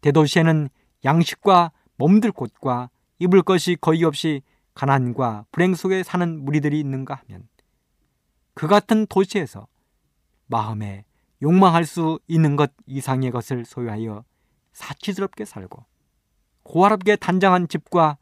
대도시에는 0.01 0.69
양식과 1.05 1.71
몸들 1.97 2.33
곳과 2.33 2.91
입을 3.21 3.43
것이 3.43 3.77
거의 3.81 4.03
없이 4.03 4.43
가난과 4.75 5.47
불행 5.53 5.77
속에 5.77 6.03
사는 6.03 6.45
무리들이 6.45 6.81
있는가 6.81 7.15
하면 7.15 7.49
그 8.55 8.67
같은 8.67 9.07
도시에서 9.07 9.69
마음에 10.49 11.05
욕망할 11.41 11.87
수 11.87 12.19
있는 12.27 12.57
것 12.57 12.73
이상의 12.87 13.31
것을 13.31 13.65
소유하여 13.65 14.25
사치스럽게 14.73 15.45
살고 15.45 15.85
고아롭게 16.65 17.15
단장한 17.15 17.69
집과 17.69 18.19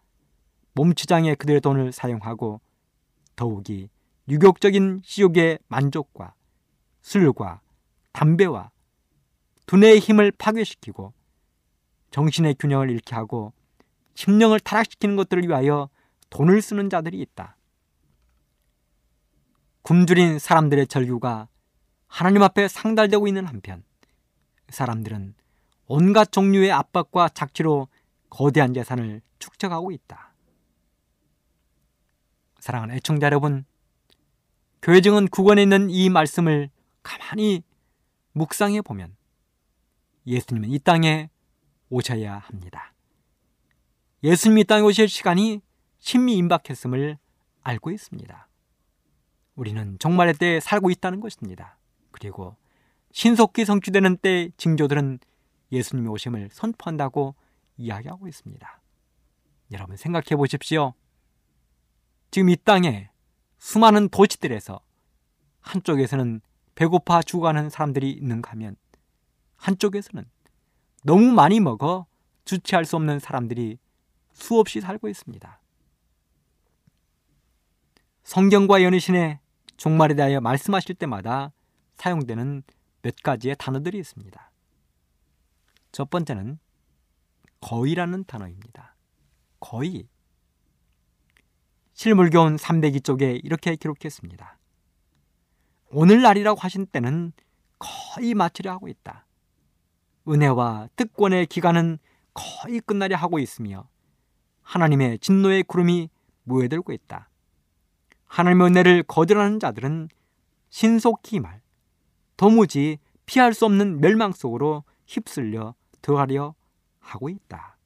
몸치장에 0.74 1.34
그들의 1.34 1.62
돈을 1.62 1.92
사용하고 1.92 2.60
더욱이 3.36 3.88
유격적인 4.28 5.02
시욕의 5.04 5.60
만족과 5.68 6.34
술과 7.02 7.60
담배와 8.12 8.70
두뇌의 9.66 10.00
힘을 10.00 10.32
파괴시키고 10.32 11.12
정신의 12.10 12.56
균형을 12.58 12.90
잃게 12.90 13.14
하고 13.14 13.52
심령을 14.14 14.58
타락시키는 14.60 15.16
것들을 15.16 15.44
위하여 15.44 15.90
돈을 16.30 16.62
쓰는 16.62 16.90
자들이 16.90 17.20
있다. 17.20 17.56
굶주린 19.82 20.38
사람들의 20.38 20.86
절규가 20.88 21.48
하나님 22.08 22.42
앞에 22.42 22.66
상달되고 22.66 23.28
있는 23.28 23.46
한편 23.46 23.84
사람들은 24.70 25.34
온갖 25.86 26.32
종류의 26.32 26.72
압박과 26.72 27.28
착취로 27.28 27.88
거대한 28.30 28.74
재산을 28.74 29.20
축적하고 29.38 29.92
있다. 29.92 30.32
사랑하는 32.66 32.96
애청자 32.96 33.26
여러분, 33.26 33.64
교회 34.82 35.00
증은 35.00 35.28
구권에 35.28 35.62
있는 35.62 35.88
이 35.88 36.10
말씀을 36.10 36.68
가만히 37.04 37.62
묵상해 38.32 38.82
보면 38.82 39.14
예수님은 40.26 40.70
이 40.70 40.80
땅에 40.80 41.30
오셔야 41.90 42.38
합니다. 42.38 42.92
예수님이 44.24 44.64
땅에 44.64 44.82
오실 44.82 45.08
시간이 45.08 45.60
신미 46.00 46.36
임박했음을 46.38 47.18
알고 47.62 47.92
있습니다. 47.92 48.48
우리는 49.54 49.96
종말의 50.00 50.34
때에 50.34 50.58
살고 50.58 50.90
있다는 50.90 51.20
것입니다. 51.20 51.78
그리고 52.10 52.56
신속히 53.12 53.64
성취되는 53.64 54.16
때 54.16 54.50
징조들은 54.56 55.20
예수님의 55.70 56.10
오심을 56.10 56.48
선포한다고 56.50 57.36
이야기하고 57.76 58.26
있습니다. 58.26 58.80
여러분 59.70 59.96
생각해 59.96 60.34
보십시오. 60.34 60.94
지금 62.36 62.50
이 62.50 62.56
땅에 62.56 63.08
수많은 63.56 64.10
도시들에서 64.10 64.78
한쪽에서는 65.62 66.42
배고파 66.74 67.22
죽어가는 67.22 67.70
사람들이 67.70 68.10
있는가 68.10 68.50
하면 68.50 68.76
한쪽에서는 69.56 70.22
너무 71.04 71.32
많이 71.32 71.60
먹어 71.60 72.04
주체할 72.44 72.84
수 72.84 72.96
없는 72.96 73.20
사람들이 73.20 73.78
수없이 74.34 74.82
살고 74.82 75.08
있습니다. 75.08 75.60
성경과 78.22 78.82
연희신의 78.82 79.38
종말에 79.78 80.14
대하여 80.14 80.42
말씀하실 80.42 80.96
때마다 80.96 81.54
사용되는 81.94 82.64
몇 83.00 83.16
가지의 83.22 83.56
단어들이 83.58 83.96
있습니다. 83.96 84.50
첫 85.90 86.10
번째는 86.10 86.58
거의라는 87.62 88.24
단어입니다. 88.24 88.94
거의. 89.58 90.06
실물교훈 91.96 92.56
302쪽에 92.56 93.40
이렇게 93.42 93.74
기록했습니다. 93.74 94.58
오늘날이라고 95.88 96.60
하신 96.60 96.84
때는 96.86 97.32
거의 97.78 98.34
마치려 98.34 98.70
하고 98.70 98.88
있다. 98.88 99.24
은혜와 100.28 100.90
특권의 100.94 101.46
기간은 101.46 101.98
거의 102.34 102.80
끝나려 102.80 103.16
하고 103.16 103.38
있으며 103.38 103.88
하나님의 104.60 105.20
진노의 105.20 105.62
구름이 105.62 106.10
모여들고 106.44 106.92
있다. 106.92 107.30
하나님의 108.26 108.66
은혜를 108.66 109.02
거절하는 109.04 109.58
자들은 109.58 110.10
신속히 110.68 111.40
말, 111.40 111.62
도무지 112.36 112.98
피할 113.24 113.54
수 113.54 113.64
없는 113.64 114.02
멸망 114.02 114.32
속으로 114.32 114.84
휩쓸려 115.06 115.74
들어가려 116.02 116.54
하고 116.98 117.30
있다. 117.30 117.78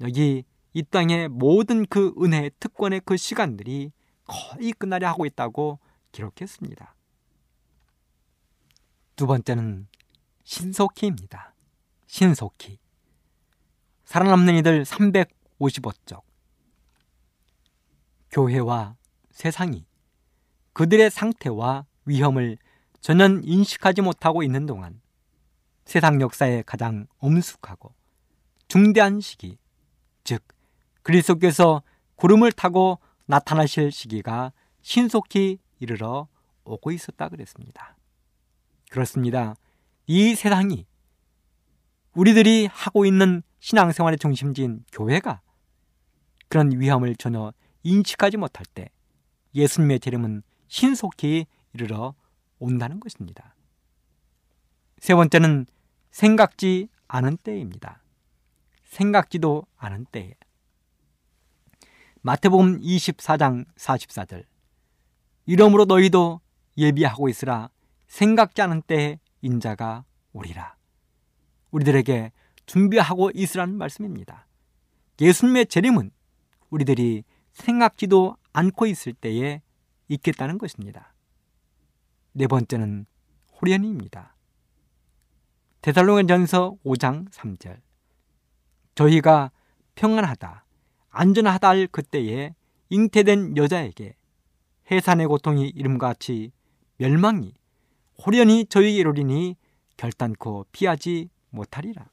여기 0.00 0.44
이 0.74 0.82
땅의 0.82 1.28
모든 1.28 1.86
그 1.86 2.12
은혜의 2.20 2.50
특권의 2.58 3.00
그 3.04 3.16
시간들이 3.16 3.92
거의 4.24 4.72
끝나려 4.72 5.08
하고 5.08 5.24
있다고 5.24 5.78
기록했습니다. 6.10 6.94
두 9.14 9.26
번째는 9.28 9.86
신속히입니다. 10.42 11.54
신속히. 12.06 12.78
살아남는 14.04 14.56
이들 14.56 14.84
355쪽. 14.84 16.22
교회와 18.32 18.96
세상이 19.30 19.86
그들의 20.72 21.08
상태와 21.10 21.86
위험을 22.04 22.58
전혀 23.00 23.28
인식하지 23.28 24.02
못하고 24.02 24.42
있는 24.42 24.66
동안 24.66 25.00
세상 25.84 26.20
역사의 26.20 26.64
가장 26.64 27.06
엄숙하고 27.18 27.94
중대한 28.66 29.20
시기, 29.20 29.58
즉 30.24 30.42
그리스도께서 31.04 31.82
구름을 32.16 32.50
타고 32.50 32.98
나타나실 33.26 33.92
시기가 33.92 34.52
신속히 34.82 35.58
이르러 35.78 36.28
오고 36.64 36.90
있었다 36.90 37.28
그랬습니다. 37.28 37.96
그렇습니다. 38.90 39.54
이 40.06 40.34
세상이 40.34 40.86
우리들이 42.14 42.66
하고 42.66 43.06
있는 43.06 43.42
신앙생활의 43.60 44.18
중심지인 44.18 44.84
교회가 44.92 45.40
그런 46.48 46.78
위험을 46.78 47.16
전혀 47.16 47.52
인식하지 47.82 48.36
못할 48.36 48.64
때 48.66 48.88
예수님의 49.54 50.00
재림은 50.00 50.42
신속히 50.68 51.46
이르러 51.72 52.14
온다는 52.58 53.00
것입니다. 53.00 53.54
세 54.98 55.14
번째는 55.14 55.66
생각지 56.10 56.88
않은 57.08 57.36
때입니다. 57.38 58.02
생각지도 58.84 59.66
않은 59.76 60.06
때에 60.12 60.34
마태복음 62.26 62.80
24장 62.80 63.66
44절 63.76 64.44
이러므로 65.44 65.84
너희도 65.84 66.40
예비하고 66.78 67.28
있으라 67.28 67.68
생각지 68.06 68.62
않은 68.62 68.80
때에 68.80 69.20
인자가 69.42 70.06
오리라. 70.32 70.74
우리들에게 71.70 72.32
준비하고 72.64 73.30
있으라는 73.34 73.76
말씀입니다. 73.76 74.46
예수님의 75.20 75.66
재림은 75.66 76.12
우리들이 76.70 77.24
생각지도 77.52 78.38
않고 78.54 78.86
있을 78.86 79.12
때에 79.12 79.60
있겠다는 80.08 80.56
것입니다. 80.56 81.12
네 82.32 82.46
번째는 82.46 83.04
호련입니다. 83.60 84.34
데살로니전서 85.82 86.78
5장 86.86 87.30
3절 87.30 87.82
저희가 88.94 89.50
평안하다 89.94 90.64
안전하다 91.14 91.68
할 91.68 91.86
그때에 91.86 92.54
잉태된 92.90 93.56
여자에게 93.56 94.16
해산의 94.90 95.28
고통이 95.28 95.68
이름같이 95.68 96.50
멸망이 96.96 97.54
호련히 98.18 98.66
저희에게 98.66 98.98
이르리니 98.98 99.56
결단코 99.96 100.66
피하지 100.72 101.30
못하리라. 101.50 102.10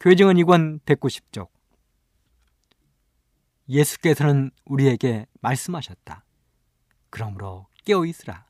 교정은 0.00 0.38
이권 0.38 0.80
190쪽 0.80 1.48
예수께서는 3.68 4.52
우리에게 4.64 5.26
말씀하셨다. 5.40 6.24
그러므로 7.10 7.66
깨어 7.84 8.04
있으라. 8.04 8.46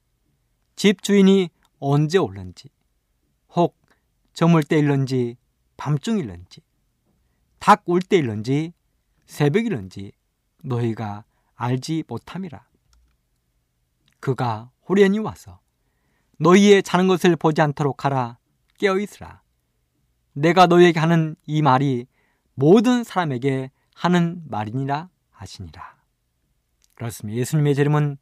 집 0.76 1.02
주인이 1.02 1.48
언제 1.78 2.18
올는지, 2.18 2.68
혹 3.54 3.78
저물 4.32 4.62
때일런지 4.62 5.36
밤중일런지, 5.76 6.60
닭올 7.58 8.00
때일런지 8.02 8.72
새벽일런지 9.32 10.12
너희가 10.62 11.24
알지 11.54 12.04
못함이라. 12.06 12.68
그가 14.20 14.70
호련히 14.86 15.20
와서 15.20 15.58
너희의 16.38 16.82
자는 16.82 17.08
것을 17.08 17.36
보지 17.36 17.62
않도록 17.62 18.04
하라 18.04 18.38
깨어 18.76 18.98
있으라. 18.98 19.42
내가 20.34 20.66
너희에게 20.66 21.00
하는 21.00 21.34
이 21.46 21.62
말이 21.62 22.06
모든 22.54 23.04
사람에게 23.04 23.70
하는 23.94 24.42
말이니라 24.48 25.08
하시니라. 25.30 25.96
그렇습니다. 26.94 27.38
예수님의 27.38 27.74
재림은 27.74 28.18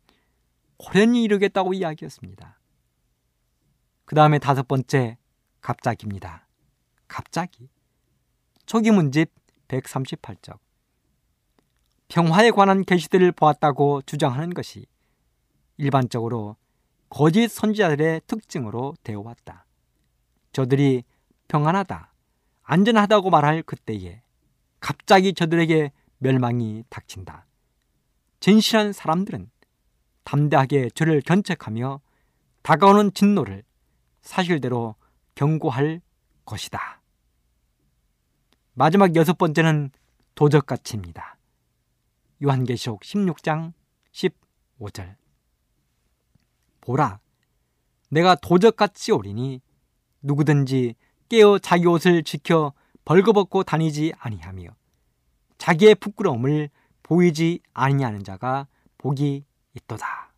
호련히 0.79 1.25
이르겠다고 1.25 1.75
이야기했습니다. 1.75 2.61
그 4.05 4.14
다음에 4.14 4.38
다섯 4.38 4.68
번째 4.68 5.18
갑자기입니다. 5.61 6.46
갑자기. 7.09 7.68
초기 8.64 8.92
문집 8.92 9.33
138쪽. 9.66 10.69
평화에 12.11 12.51
관한 12.51 12.85
계시들을 12.85 13.31
보았다고 13.31 14.03
주장하는 14.03 14.53
것이 14.53 14.85
일반적으로 15.77 16.57
거짓 17.09 17.49
선지자들의 17.49 18.23
특징으로 18.27 18.94
되어 19.05 19.20
왔다. 19.20 19.64
저들이 20.53 21.05
평안하다, 21.46 22.12
안전하다고 22.62 23.31
말할 23.31 23.62
그때에 23.62 24.23
갑자기 24.81 25.35
저들에게 25.35 25.92
멸망이 26.18 26.83
닥친다. 26.90 27.46
진실한 28.40 28.92
사람들은 28.92 29.49
담대하게 30.25 30.90
저를 30.90 31.20
견책하며 31.20 32.01
다가오는 32.62 33.14
진노를 33.14 33.62
사실대로 34.20 34.96
경고할 35.37 36.01
것이다. 36.44 37.01
마지막 38.75 39.14
여섯 39.14 39.38
번째는 39.38 39.92
도적가치입니다. 40.35 41.39
요한계시록 42.42 43.00
16장 43.00 43.72
15절 44.12 45.16
보라 46.81 47.20
내가 48.09 48.35
도적같이 48.35 49.12
오리니 49.12 49.61
누구든지 50.22 50.94
깨어 51.29 51.59
자기 51.59 51.87
옷을 51.87 52.24
지켜 52.24 52.72
벌거벗고 53.05 53.62
다니지 53.62 54.12
아니하며 54.18 54.68
자기의 55.59 55.94
부끄러움을 55.96 56.70
보이지 57.03 57.61
아니하는 57.72 58.24
자가 58.24 58.66
복이 58.98 59.44
있도다. 59.74 60.33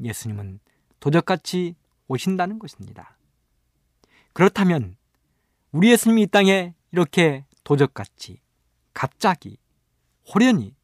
예수님은 0.00 0.60
도적같이 1.00 1.74
오신다는 2.08 2.58
것입니다. 2.58 3.16
그렇다면 4.32 4.96
우리 5.72 5.90
예수님이 5.90 6.22
이 6.22 6.26
땅에 6.26 6.74
이렇게 6.92 7.44
도적같이 7.64 8.40
갑자기 8.92 9.58
호련히 10.32 10.74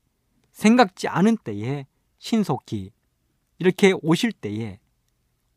생각지 0.52 1.08
않은 1.08 1.38
때에 1.38 1.86
신속히 2.18 2.92
이렇게 3.58 3.92
오실 4.02 4.32
때에 4.32 4.78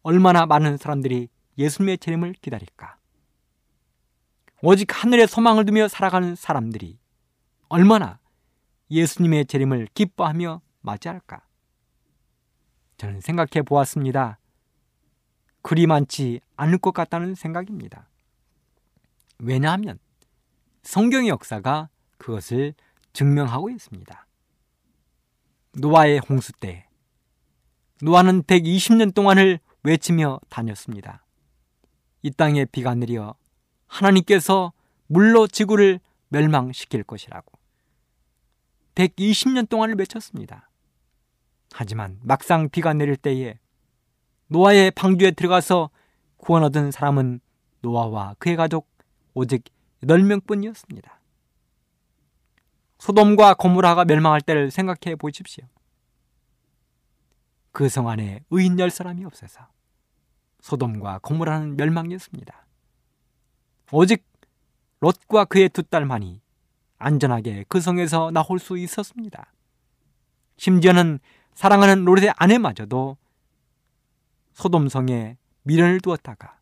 얼마나 0.01 0.45
많은 0.45 0.77
사람들이 0.77 1.29
예수님의 1.57 1.99
재림을 1.99 2.33
기다릴까? 2.33 2.97
오직 4.61 4.87
하늘의 4.91 5.27
소망을 5.27 5.65
두며 5.65 5.87
살아가는 5.87 6.35
사람들이 6.35 6.97
얼마나 7.67 8.19
예수님의 8.89 9.45
재림을 9.45 9.87
기뻐하며 9.93 10.61
맞이할까? 10.81 11.41
저는 12.97 13.21
생각해 13.21 13.63
보았습니다. 13.63 14.39
그리 15.61 15.87
많지 15.87 16.39
않을 16.55 16.77
것 16.77 16.93
같다는 16.93 17.35
생각입니다. 17.35 18.07
왜냐하면 19.39 19.99
성경의 20.83 21.29
역사가 21.29 21.89
그것을 22.17 22.75
증명하고 23.13 23.69
있습니다. 23.69 24.24
노아의 25.77 26.19
홍수 26.19 26.53
때 26.53 26.87
노아는 28.01 28.43
120년 28.43 29.13
동안을 29.13 29.59
외치며 29.83 30.39
다녔습니다. 30.49 31.25
이 32.21 32.31
땅에 32.31 32.65
비가 32.65 32.95
내려 32.95 33.35
하나님께서 33.87 34.73
물로 35.07 35.47
지구를 35.47 35.99
멸망시킬 36.29 37.03
것이라고 37.03 37.51
120년 38.95 39.67
동안을 39.69 39.95
외쳤습니다. 39.95 40.69
하지만 41.71 42.19
막상 42.23 42.69
비가 42.69 42.93
내릴 42.93 43.17
때에 43.17 43.59
노아의 44.47 44.91
방주에 44.91 45.31
들어가서 45.31 45.89
구원 46.37 46.63
얻은 46.63 46.91
사람은 46.91 47.41
노아와 47.81 48.35
그의 48.39 48.55
가족 48.55 48.89
오직 49.33 49.65
8명뿐이었습니다. 50.03 51.09
소돔과 52.99 53.55
고무라가 53.55 54.05
멸망할 54.05 54.41
때를 54.41 54.71
생각해 54.71 55.15
보십시오. 55.17 55.65
그 57.71 57.89
성 57.89 58.07
안에 58.07 58.41
의인 58.51 58.79
열 58.79 58.89
사람이 58.89 59.25
없어서 59.25 59.67
소돔과 60.61 61.19
고무라는 61.21 61.75
멸망이었습니다. 61.75 62.65
오직 63.91 64.25
롯과 65.01 65.45
그의 65.45 65.69
두 65.69 65.83
딸만이 65.83 66.41
안전하게 66.97 67.65
그 67.67 67.81
성에서 67.81 68.31
나올 68.31 68.59
수 68.59 68.77
있었습니다. 68.77 69.51
심지어는 70.57 71.19
사랑하는 71.53 72.05
롯의 72.05 72.33
아내마저도 72.37 73.17
소돔성에 74.53 75.37
미련을 75.63 75.99
두었다가 75.99 76.57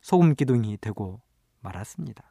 소금 0.00 0.36
기둥이 0.36 0.78
되고 0.80 1.20
말았습니다. 1.60 2.22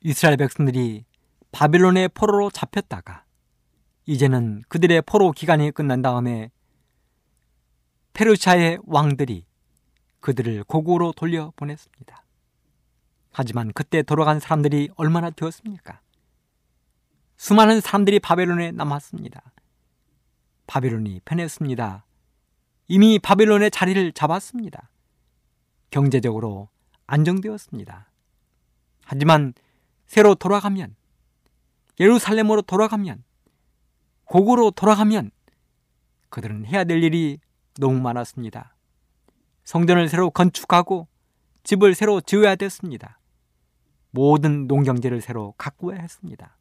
이스라엘 0.00 0.36
백성들이 0.36 1.04
바빌론의 1.52 2.10
포로로 2.10 2.50
잡혔다가 2.50 3.24
이제는 4.06 4.62
그들의 4.68 5.02
포로 5.02 5.32
기간이 5.32 5.70
끝난 5.70 6.02
다음에 6.02 6.50
페르시아의 8.12 8.78
왕들이 8.86 9.44
그들을 10.20 10.64
고국으로 10.64 11.12
돌려보냈습니다. 11.12 12.24
하지만 13.32 13.72
그때 13.72 14.02
돌아간 14.02 14.40
사람들이 14.40 14.90
얼마나 14.96 15.30
되었습니까? 15.30 16.00
수많은 17.36 17.80
사람들이 17.80 18.18
바벨론에 18.18 18.72
남았습니다. 18.72 19.52
바벨론이 20.66 21.20
편했습니다. 21.24 22.04
이미 22.88 23.18
바벨론의 23.18 23.70
자리를 23.70 24.12
잡았습니다. 24.12 24.90
경제적으로 25.90 26.68
안정되었습니다. 27.06 28.10
하지만 29.04 29.54
새로 30.08 30.34
돌아가면 30.34 30.96
예루살렘으로 32.00 32.62
돌아가면 32.62 33.22
고구로 34.24 34.72
돌아가면 34.72 35.30
그들은 36.30 36.66
해야 36.66 36.84
될 36.84 37.02
일이 37.02 37.38
너무 37.78 38.00
많았습니다. 38.00 38.74
성전을 39.64 40.08
새로 40.08 40.30
건축하고 40.30 41.06
집을 41.62 41.94
새로 41.94 42.20
지어야 42.20 42.56
됐습니다. 42.56 43.20
모든 44.10 44.66
농경지를 44.66 45.20
새로 45.20 45.52
가꾸어야 45.58 46.00
했습니다. 46.00 46.56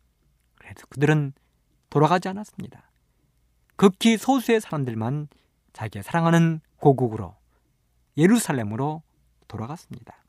그래서 0.55 0.85
그들은 0.89 1.33
돌아가지 1.89 2.27
않았습니다. 2.27 2.91
극히 3.77 4.17
소수의 4.17 4.59
사람들만 4.59 5.29
자기가 5.71 6.03
사랑하는 6.03 6.59
고국으로 6.77 7.35
예루살렘으로 8.17 9.03
돌아갔습니다. 9.47 10.26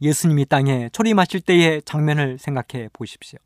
예수님이 0.00 0.44
땅에 0.46 0.88
초림하실 0.90 1.40
때의 1.40 1.82
장면을 1.82 2.38
생각해 2.38 2.88
보십시오. 2.92 3.38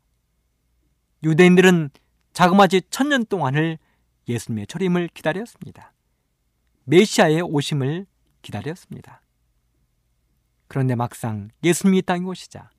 유대인들은 1.23 1.89
자그마치 2.33 2.81
천년 2.89 3.25
동안을 3.25 3.77
예수님의 4.27 4.67
초림을 4.67 5.09
기다렸습니다. 5.13 5.93
메시아의 6.85 7.41
오심을 7.41 8.05
기다렸습니다. 8.41 9.21
그런데 10.67 10.95
막상 10.95 11.49
예수님이 11.63 12.01
땅에 12.01 12.25
오시자 12.25 12.69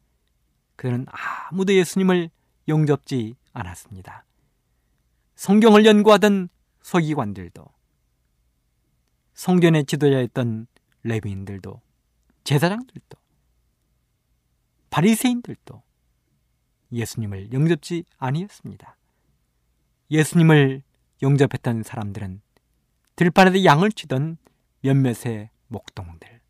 그들은 0.76 1.06
아무도 1.08 1.72
예수님을 1.72 2.30
영접지 2.68 3.36
않았습니다. 3.52 4.24
성경을 5.36 5.84
연구하던 5.84 6.48
서기관들도 6.82 7.64
성전의 9.34 9.86
지도자였던 9.86 10.66
레비인들도 11.02 11.80
제사장들도 12.44 13.23
바리새인들도 14.94 15.82
예수님을 16.92 17.52
영접지 17.52 18.04
아니었습니다. 18.16 18.96
예수님을 20.08 20.84
영접했던 21.20 21.82
사람들은 21.82 22.40
들판에서 23.16 23.64
양을 23.64 23.90
치던 23.90 24.36
몇몇의 24.82 25.50
목동들, 25.66 26.40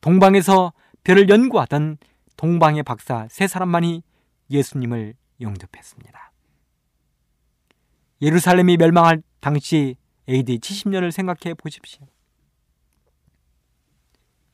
동방에서 0.00 0.72
별을 1.04 1.28
연구하던 1.28 1.98
동방의 2.38 2.84
박사 2.84 3.28
세 3.30 3.46
사람만이 3.46 4.02
예수님을 4.50 5.12
영접했습니다. 5.42 6.32
예루살렘이 8.22 8.78
멸망할 8.78 9.22
당시 9.40 9.96
AD 10.30 10.60
70년을 10.60 11.10
생각해 11.10 11.52
보십시오. 11.52 12.06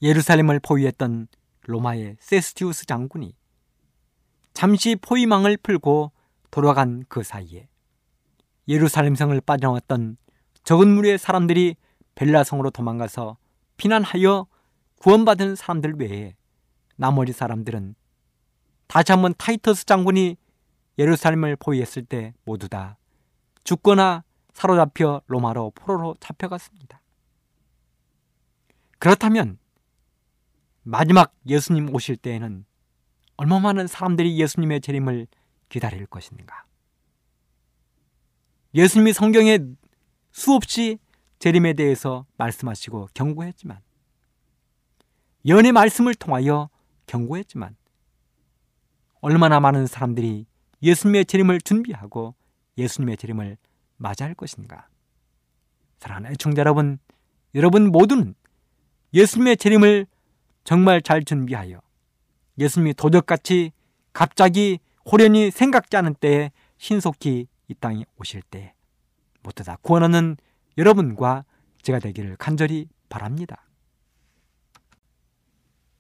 예루살렘을 0.03 0.59
포위했던 0.59 1.29
로마의 1.67 2.17
세스티우스 2.21 2.87
장군이 2.87 3.35
잠시 4.53 4.97
포위망을 4.97 5.57
풀고 5.57 6.13
돌아간 6.51 7.05
그 7.09 7.23
사이에 7.23 7.69
예루살렘 8.69 9.15
성을 9.15 9.39
빠져나왔던 9.41 10.17
적은 10.63 10.89
무리의 10.89 11.19
사람들이 11.19 11.77
벨라성으로 12.15 12.71
도망가서 12.71 13.37
피난하여 13.77 14.47
구원받은 15.01 15.57
사람들 15.57 15.95
외에 15.99 16.37
나머지 16.97 17.33
사람들은 17.33 17.95
다시 18.87 19.13
한번 19.13 19.35
타이터스 19.37 19.85
장군이 19.87 20.37
예루살렘을 20.99 21.57
포위했을 21.57 22.05
때 22.05 22.33
모두 22.45 22.69
다 22.69 22.97
죽거나 23.65 24.23
사로잡혀 24.53 25.21
로마로 25.27 25.73
포로로 25.75 26.15
잡혀갔습니다. 26.21 27.01
그렇다면 28.99 29.59
마지막 30.85 31.35
예수님 31.47 31.95
오실 31.95 32.17
때에는 32.17 32.65
얼마 33.37 33.59
많은 33.59 33.87
사람들이 33.87 34.39
예수님의 34.39 34.81
재림을 34.83 35.27
기다릴 35.69 36.07
것인가? 36.07 36.65
예수님이 38.75 39.13
성경에 39.13 39.59
수없이 40.31 40.99
재림에 41.39 41.73
대해서 41.73 42.27
말씀하시고 42.37 43.09
경고했지만 43.15 43.81
연의 45.47 45.73
말씀을 45.73 46.15
통하여 46.15 46.69
경고했지만 47.07 47.77
얼마나 49.21 49.61
많은 49.61 49.87
사람들이 49.87 50.47
예수님의 50.83 51.25
재림을 51.25 51.61
준비하고 51.63 52.35
예수님의 52.77 53.17
재림을 53.17 53.57
맞이할 53.97 54.35
것인가? 54.35 54.89
사랑하는 55.99 56.33
애청자 56.33 56.61
여러분, 56.61 56.99
여러분 57.55 57.91
모두는 57.91 58.35
예수님의 59.15 59.57
재림을 59.57 60.07
정말 60.65 61.03
잘 61.03 61.23
준비하여 61.25 61.81
예수님이 62.59 62.95
도적같이 62.95 63.73
갑자기 64.13 64.79
호련히 65.05 65.51
생각지 65.51 65.97
않은 65.97 66.15
때에 66.15 66.51
신속히 66.79 67.47
이 67.69 67.75
땅에 67.75 68.05
오실 68.17 68.43
때 68.43 68.75
모두 69.43 69.63
다 69.63 69.77
구원 69.83 70.03
얻는 70.05 70.37
여러분과 70.79 71.45
제가 71.83 71.99
되기를 71.99 72.37
간절히 72.37 72.89
바랍니다. 73.09 73.67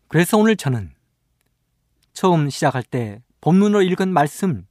그래서 0.08 0.38
오늘 0.38 0.56
저는 0.56 0.92
처음 2.12 2.48
시작할 2.48 2.82
때 2.82 3.22
본문으로 3.40 3.82
읽은 3.82 4.12
말씀 4.12 4.66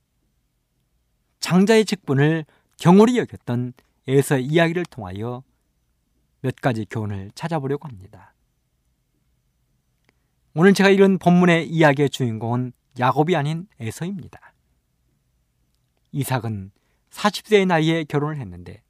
장자의 1.39 1.85
직분을 1.85 2.45
경홀히 2.77 3.17
여겼던 3.17 3.73
에서 4.07 4.37
이야기를 4.37 4.85
통하여 4.85 5.43
몇 6.41 6.55
가지 6.57 6.85
교훈을 6.89 7.31
찾아보려고 7.35 7.87
합니다. 7.87 8.32
오늘 10.55 10.75
제가 10.75 10.89
읽은 10.89 11.17
본문의 11.17 11.67
이야기의 11.67 12.11
주인공은 12.11 12.73
야곱이 12.99 13.35
아닌 13.35 13.67
에서입니다. 13.79 14.53
이삭은 16.11 16.71
40세의 17.09 17.65
나이에 17.65 18.03
결혼을 18.03 18.37
했는데 18.37 18.83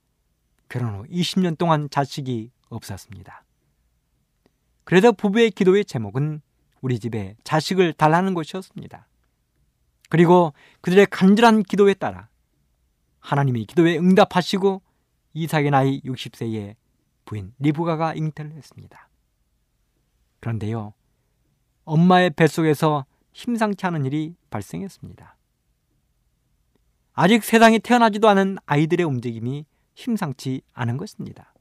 결혼 0.67 0.95
후 0.95 1.03
20년 1.05 1.57
동안 1.57 1.89
자식이 1.89 2.51
없었습니다. 2.67 3.45
그래서 4.83 5.13
부부의 5.13 5.51
기도의 5.51 5.85
제목은 5.85 6.41
우리 6.81 6.99
집에 6.99 7.37
자식을 7.45 7.93
달라는 7.93 8.33
것이었습니다. 8.33 9.07
그리고 10.09 10.51
그들의 10.81 11.05
간절한 11.05 11.63
기도에 11.63 11.93
따라 11.93 12.27
하나님이 13.21 13.67
기도에 13.67 13.97
응답하시고 13.97 14.81
이삭의 15.33 15.71
나이 15.71 16.01
60세에 16.01 16.75
부인 17.23 17.53
리브가가 17.59 18.15
잉태를 18.15 18.51
했습니다. 18.51 19.07
그런데요, 20.41 20.93
엄마의 21.85 22.31
뱃속에서 22.31 23.05
심상치 23.33 23.85
않은 23.85 24.05
일이 24.05 24.35
발생했습니다. 24.49 25.35
아직 27.13 27.43
세상에 27.43 27.79
태어나지도 27.79 28.27
않은 28.29 28.57
아이들의 28.65 29.05
움직임이 29.05 29.65
심상치 29.93 30.61
않은 30.73 30.97
것입니다. 30.97 31.53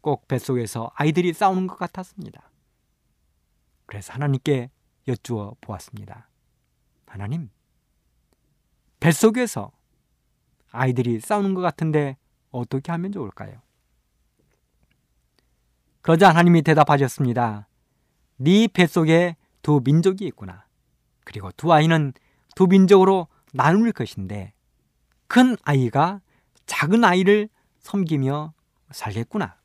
꼭 0.00 0.26
뱃속에서 0.28 0.90
아이들이 0.94 1.32
싸우는 1.32 1.66
것 1.66 1.76
같았습니다. 1.76 2.50
그래서 3.86 4.12
하나님께 4.12 4.70
여쭈어 5.08 5.56
보았습니다. 5.60 6.28
하나님, 7.06 7.50
뱃속에서 9.00 9.70
아이들이 10.70 11.20
싸우는 11.20 11.54
것 11.54 11.60
같은데 11.60 12.16
어떻게 12.50 12.90
하면 12.92 13.12
좋을까요? 13.12 13.60
그러자 16.00 16.30
하나님이 16.30 16.62
대답하셨습니다. 16.62 17.68
네 18.42 18.66
뱃속에 18.66 19.36
두 19.62 19.80
민족이 19.84 20.26
있구나. 20.26 20.66
그리고 21.24 21.52
두 21.52 21.72
아이는 21.72 22.12
두 22.56 22.66
민족으로 22.66 23.28
나눌 23.52 23.92
것인데 23.92 24.52
큰 25.28 25.56
아이가 25.62 26.20
작은 26.66 27.04
아이를 27.04 27.48
섬기며 27.78 28.52
살겠구나. 28.90 29.56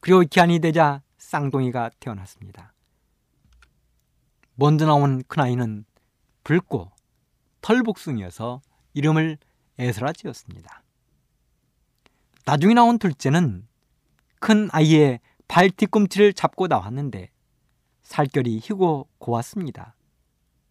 그리고 0.00 0.20
기한이 0.20 0.60
되자 0.60 1.02
쌍둥이가 1.18 1.90
태어났습니다. 2.00 2.72
먼저 4.54 4.86
나온 4.86 5.22
큰아이는 5.24 5.84
붉고 6.42 6.90
털복숭이어서 7.60 8.62
이름을 8.94 9.36
에스라 9.78 10.14
지었습니다. 10.14 10.82
나중에 12.46 12.72
나온 12.72 12.98
둘째는 12.98 13.66
큰 14.40 14.70
아이의 14.72 15.20
발 15.48 15.70
뒤꿈치를 15.70 16.32
잡고 16.32 16.66
나왔는데 16.66 17.30
살결이 18.02 18.60
희고 18.62 19.08
고왔습니다. 19.18 19.94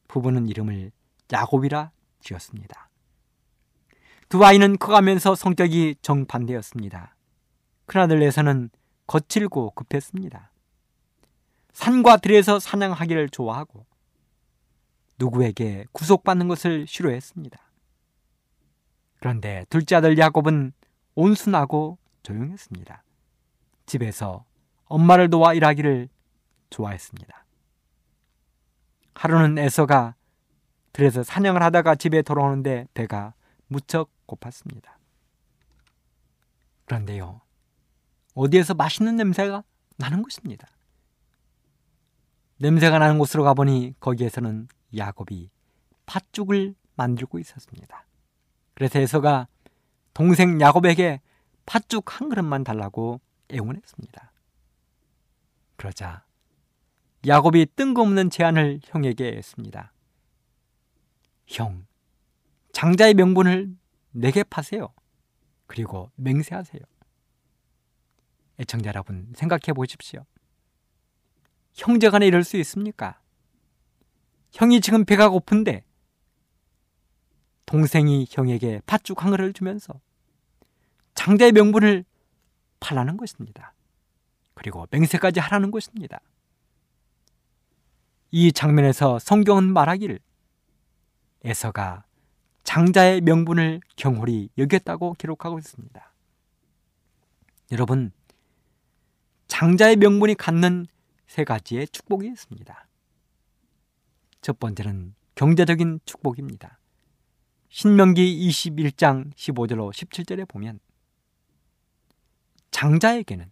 부부는 0.08 0.48
이름을 0.48 0.92
야곱이라 1.32 1.92
지었습니다. 2.20 2.90
두 4.30 4.44
아이는 4.44 4.78
커가면서 4.78 5.36
성격이 5.36 5.96
정반대였습니다. 6.02 7.16
큰아들에서는 7.86 8.70
거칠고 9.08 9.72
급했습니다. 9.72 10.52
산과 11.74 12.18
들에서 12.18 12.60
사냥하기를 12.60 13.30
좋아하고 13.30 13.86
누구에게 15.20 15.86
구속받는 15.92 16.48
것을 16.48 16.88
싫어했습니다. 16.88 17.60
그런데 19.20 19.66
둘째 19.70 19.96
아들 19.96 20.18
야곱은 20.18 20.74
온순하고 21.16 21.98
조용했습니다. 22.24 23.04
집에서 23.86 24.46
엄마를 24.86 25.30
도와 25.30 25.54
일하기를 25.54 26.10
좋아했습니다. 26.69 27.45
하루는 29.15 29.58
에서가 29.58 30.15
들에서 30.93 31.24
사냥을 31.24 31.62
하다가 31.63 31.95
집에 31.95 32.21
돌아오는데 32.21 32.88
배가 32.93 33.34
무척 33.67 34.10
고팠습니다. 34.28 34.95
그런데요, 36.86 37.41
어디에서 38.34 38.74
맛있는 38.76 39.15
냄새가 39.15 39.63
나는 39.98 40.21
것입니다. 40.21 40.67
냄새가 42.58 43.00
나는 43.00 43.17
곳으로 43.17 43.43
가보니 43.43 43.95
거기에서는 44.00 44.67
야곱이 44.95 45.50
팥죽을 46.06 46.76
만들고 46.95 47.39
있었습니다. 47.39 48.06
그래서 48.74 49.00
에서가 49.00 49.48
동생 50.13 50.62
야곱에게 50.62 51.21
팥죽 51.65 52.19
한 52.19 52.30
그릇만 52.30 52.63
달라고 52.63 53.19
애원했습니다. 53.52 54.32
그러자 55.76 56.26
야곱이 57.26 57.68
뜬금없는 57.76 58.30
제안을 58.30 58.82
형에게 58.84 59.36
했습니다. 59.36 59.92
형, 61.48 61.86
장자의 62.72 63.14
명분을 63.16 63.76
내게 64.12 64.44
파세요. 64.44 64.94
그리고 65.68 66.12
맹세하세요. 66.16 66.82
애청자 68.60 68.90
여러분, 68.90 69.32
생각해 69.36 69.74
보십시오. 69.74 70.26
형제 71.74 72.10
간에 72.10 72.26
이럴 72.28 72.44
수 72.44 72.58
있습니까? 72.58 73.20
형이 74.52 74.80
지금 74.82 75.04
배가 75.04 75.30
고픈데 75.30 75.84
동생이 77.66 78.28
형에게 78.30 78.82
팥죽 78.86 79.24
한 79.24 79.32
그릇을 79.32 79.52
주면서 79.52 80.00
장자의 81.16 81.52
명분을 81.52 82.06
팔라는 82.80 83.18
것입니다. 83.18 83.75
그리고 84.56 84.88
맹세까지 84.89 85.39
하라는 85.39 85.70
것입니다. 85.70 86.20
이 88.32 88.52
장면에서 88.52 89.20
성경은 89.20 89.72
말하기를 89.72 90.20
에서가 91.44 92.06
장자의 92.63 93.22
명분을 93.22 93.80
경홀히 93.96 94.50
여겼다고 94.58 95.13
기록하고 95.13 95.60
있습니다. 95.60 96.13
여러분, 97.72 98.12
장자의 99.48 99.98
명분이 99.98 100.36
갖는 100.36 100.88
세 101.28 101.44
가지의 101.44 101.88
축복이 101.88 102.28
있습니다. 102.28 102.88
첫 104.41 104.60
번째는 104.60 105.15
경제적인 105.36 106.00
축복입니다. 106.06 106.80
신명기 107.70 108.48
21장 108.50 109.34
15절로 109.34 109.91
17절에 109.91 110.48
보면 110.48 110.80
장자에게는 112.72 113.52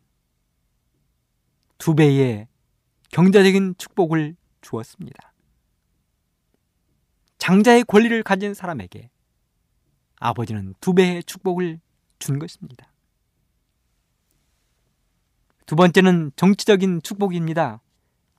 두 1.84 1.96
배의 1.96 2.48
경제적인 3.12 3.76
축복을 3.78 4.38
주었습니다. 4.62 5.34
장자의 7.40 7.84
권리를 7.84 8.24
가진 8.24 8.54
사람에게 8.54 9.10
아버지는 10.18 10.76
두 10.80 10.94
배의 10.94 11.26
축복을 11.26 11.82
준 12.20 12.40
것입니다. 12.40 12.90
두 15.66 15.76
번째는 15.76 16.32
정치적인 16.38 17.02
축복입니다. 17.02 17.82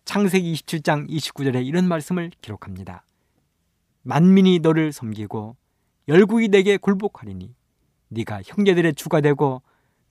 창세기 0.06 0.50
27장 0.54 1.06
29절에 1.10 1.66
이런 1.66 1.86
말씀을 1.86 2.30
기록합니다. 2.40 3.04
만민이 4.04 4.60
너를 4.60 4.90
섬기고 4.90 5.54
열국이 6.08 6.48
내게 6.48 6.78
굴복하리니 6.78 7.54
네가 8.08 8.40
형제들의 8.46 8.94
주가 8.94 9.20
되고 9.20 9.60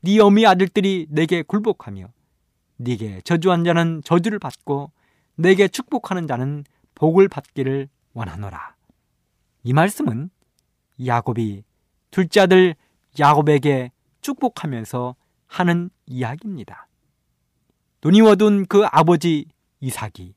네 0.02 0.20
어미 0.20 0.46
아들들이 0.46 1.08
내게 1.10 1.42
굴복하며 1.42 2.14
네게 2.78 3.22
저주한 3.22 3.64
자는 3.64 4.02
저주를 4.04 4.40
받고 4.40 4.92
내게 5.36 5.68
축복하는 5.68 6.28
자는 6.28 6.64
복을 6.96 7.28
받기를 7.28 7.90
원하노라. 8.14 8.76
이 9.64 9.74
말씀은 9.74 10.30
야곱이 11.06 11.64
둘째 12.12 12.42
아들 12.42 12.76
야곱에게 13.20 13.92
축복하면서 14.22 15.16
하는 15.48 15.90
이야기입니다. 16.06 16.88
눈이 18.04 18.22
어두운 18.22 18.66
그 18.66 18.86
아버지 18.86 19.46
이삭이 19.80 20.34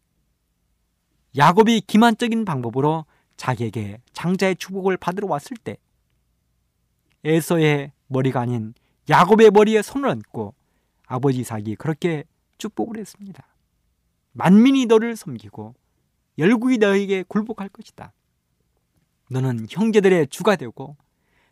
야곱이 1.36 1.82
기만적인 1.82 2.44
방법으로 2.44 3.04
자기에게 3.36 4.00
장자의 4.12 4.56
축복을 4.56 4.96
받으러 4.96 5.26
왔을 5.26 5.56
때 5.56 5.76
에서의 7.24 7.92
머리가 8.06 8.40
아닌 8.40 8.72
야곱의 9.10 9.50
머리에 9.50 9.82
손을 9.82 10.08
얹고 10.08 10.54
아버지 11.06 11.40
이삭이 11.40 11.76
그렇게 11.76 12.24
축복을 12.58 12.98
했습니다. 12.98 13.46
만민이 14.32 14.86
너를 14.86 15.16
섬기고 15.16 15.74
열국이 16.38 16.78
너에게 16.78 17.24
굴복할 17.26 17.68
것이다. 17.68 18.12
너는 19.30 19.66
형제들의 19.70 20.28
주가 20.28 20.56
되고 20.56 20.96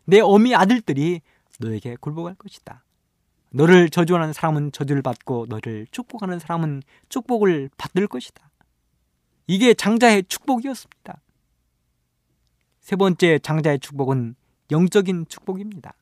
내 0.05 0.19
어미 0.19 0.55
아들들이 0.55 1.21
너에게 1.59 1.95
굴복할 1.99 2.35
것이다. 2.35 2.83
너를 3.51 3.89
저주하는 3.89 4.33
사람은 4.33 4.71
저주를 4.71 5.01
받고 5.01 5.47
너를 5.49 5.87
축복하는 5.91 6.39
사람은 6.39 6.83
축복을 7.09 7.69
받을 7.77 8.07
것이다. 8.07 8.49
이게 9.47 9.73
장자의 9.73 10.25
축복이었습니다. 10.27 11.21
세 12.81 12.95
번째 12.95 13.39
장자의 13.39 13.79
축복은 13.79 14.35
영적인 14.71 15.25
축복입니다. 15.29 15.93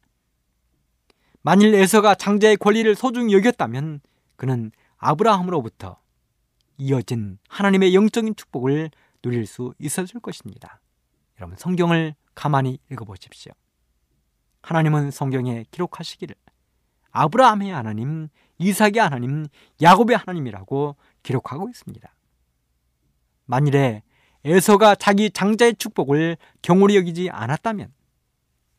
만일 1.42 1.74
에서가 1.76 2.16
장자의 2.16 2.58
권리를 2.58 2.94
소중히 2.96 3.34
여겼다면 3.34 4.02
그는 4.36 4.72
아브라함으로부터 5.04 5.98
이어진 6.78 7.38
하나님의 7.50 7.94
영적인 7.94 8.36
축복을 8.36 8.90
누릴 9.22 9.46
수 9.46 9.74
있었을 9.78 10.22
것입니다. 10.22 10.80
여러분 11.40 11.58
성경을 11.58 12.16
가만히 12.36 12.80
읽어보십시오. 12.90 13.52
하나님은 14.62 15.12
성경에 15.12 15.66
기록하시기를 15.72 16.36
아브라함의 17.12 17.72
하나님, 17.72 18.30
이삭의 18.60 18.96
하나님, 18.96 19.46
야곱의 19.82 20.16
하나님이라고 20.18 20.96
기록하고 21.22 21.70
있습니다. 21.70 22.16
만일에 23.46 24.04
에서가 24.46 24.96
자기 24.96 25.30
장자의 25.32 25.76
축복을 25.76 26.38
경홀히 26.62 26.96
여기지 26.96 27.30
않았다면 27.30 27.94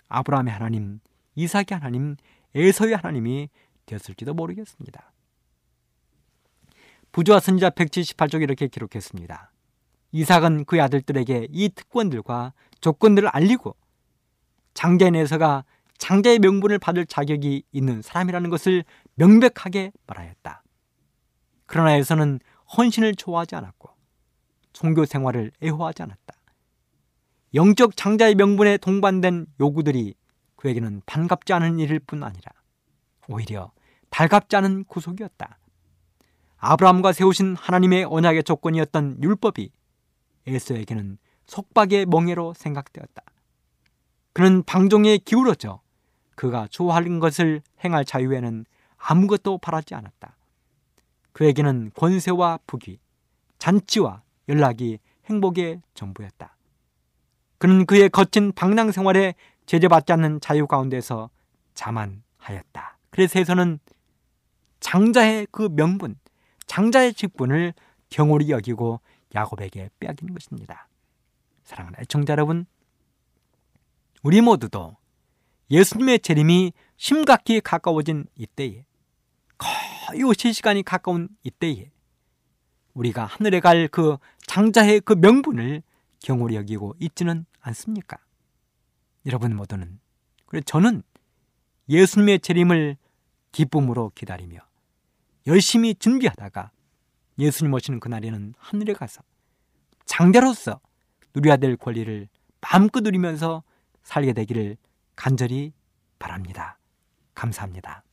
아브라함의 0.09 0.53
하나님, 0.53 1.01
이삭의 1.35 1.67
하나님, 1.73 2.17
에서의 2.55 2.97
하나님이 2.97 3.51
되었을지도 3.85 4.33
모르겠습니다. 4.33 5.14
부조와 7.15 7.39
선지자 7.39 7.71
178쪽 7.71 8.43
이렇게 8.43 8.67
기록했습니다. 8.67 9.53
이삭은 10.11 10.65
그의 10.65 10.83
아들들에게 10.83 11.47
이 11.49 11.69
특권들과 11.69 12.53
조건들을 12.81 13.29
알리고 13.29 13.77
장자인 14.75 15.15
에서가 15.15 15.65
장자의 15.99 16.41
명분을 16.41 16.81
받을 16.81 17.07
자격이 17.07 17.63
있는 17.71 18.03
사람이라는 18.03 18.51
것을 18.51 18.83
명백하게 19.15 19.93
말하였다. 20.09 20.65
그러나 21.67 21.93
에서는 21.93 22.41
헌신을 22.77 23.15
좋아하지 23.15 23.55
않았고 23.55 23.91
종교 24.73 25.05
생활을 25.05 25.53
애호하지 25.63 26.03
않았다. 26.03 26.35
영적 27.55 27.97
장자의 27.97 28.35
명분에 28.35 28.79
동반된 28.79 29.47
요구들이 29.61 30.17
그에게는 30.57 31.03
반갑지 31.07 31.53
않은 31.53 31.79
일일 31.79 32.01
뿐 32.01 32.25
아니라 32.25 32.51
오히려 33.29 33.71
달갑지 34.11 34.57
않은 34.57 34.83
구속이었다. 34.87 35.59
아브라함과 36.65 37.13
세우신 37.13 37.57
하나님의 37.57 38.05
언약의 38.05 38.45
조건이었던 38.45 39.23
율법이 39.23 39.71
에서에게는 40.47 41.19
속박의 41.47 42.07
멍해로 42.07 42.55
생각되었다. 42.55 43.23
그는 44.33 44.63
방종에 44.63 45.19
기울어져 45.19 45.81
그가 46.35 46.67
좋아하는 46.71 47.21
것을 47.21 47.61
행할 47.85 48.07
자유에는 48.07 48.65
아무것도 48.97 49.59
바라지 49.59 49.95
않았다. 49.95 50.37
그에게는 51.33 51.91
권세와 51.95 52.61
부귀, 52.67 52.99
잔치와 53.59 54.23
연락이 54.49 54.99
행복의 55.27 55.83
전부였다. 55.93 56.57
그는 57.59 57.85
그의 57.85 58.09
거친 58.09 58.53
방랑 58.53 58.91
생활에 58.91 59.35
제재받지 59.67 60.13
않는 60.15 60.41
자유 60.41 60.67
가운데서 60.67 61.29
자만하였다. 61.75 62.99
그래서 63.11 63.39
에서는 63.39 63.79
장자의 64.81 65.47
그 65.51 65.69
명분, 65.71 66.17
장자의 66.75 67.15
직분을 67.15 67.73
경홀히 68.11 68.51
여기고 68.51 69.01
야곱에게 69.33 69.91
빼앗긴 70.01 70.35
것입니다. 70.35 70.89
사랑하는 71.63 72.01
애청자 72.01 72.33
여러분, 72.33 72.67
우리 74.25 74.41
모두도 74.41 74.97
예수님의 75.71 76.19
재림이 76.19 76.73
심각히 76.97 77.61
가까워진 77.61 78.27
이때에 78.35 78.87
거의 79.57 80.25
오실 80.25 80.53
시간이 80.53 80.83
가까운 80.83 81.29
이때에 81.45 81.93
우리가 82.95 83.25
하늘에 83.25 83.61
갈 83.61 83.87
그 83.87 84.17
장자의 84.49 85.03
그 85.03 85.13
명분을 85.13 85.81
경홀히 86.19 86.57
여기고 86.57 86.97
있지는 86.99 87.47
않습니까? 87.61 88.19
여러분 89.27 89.55
모두는 89.55 90.01
그래 90.47 90.61
저는 90.61 91.05
예수님의 91.89 92.41
재림을 92.41 92.97
기쁨으로 93.53 94.11
기다리며 94.17 94.59
열심히 95.47 95.95
준비하다가 95.95 96.71
예수님 97.39 97.73
오시는 97.73 98.01
그날에는 98.01 98.55
하늘에 98.59 98.93
가서 98.95 99.23
장자로서 100.07 100.81
누려야 101.35 101.57
될 101.57 101.77
권리를 101.77 102.29
마음껏 102.61 103.01
누리면서 103.01 103.63
살게 104.03 104.33
되기를 104.33 104.77
간절히 105.17 105.73
바랍니다. 106.19 106.79
감사합니다. 107.35 108.05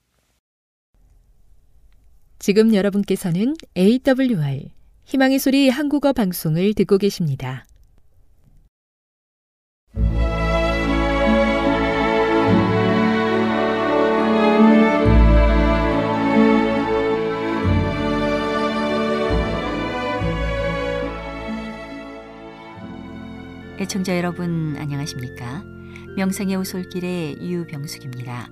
지금 2.39 2.73
여러분께서는 2.73 3.55
AWR 3.77 4.71
희망의 5.03 5.39
소리 5.39 5.69
한국어 5.69 6.11
방송을 6.13 6.73
듣고 6.73 6.97
계십니다. 6.97 7.65
애청자 23.81 24.15
여러분 24.15 24.75
안녕하십니까? 24.77 25.63
명상의 26.15 26.55
오솔길의 26.55 27.41
유병숙입니다. 27.41 28.47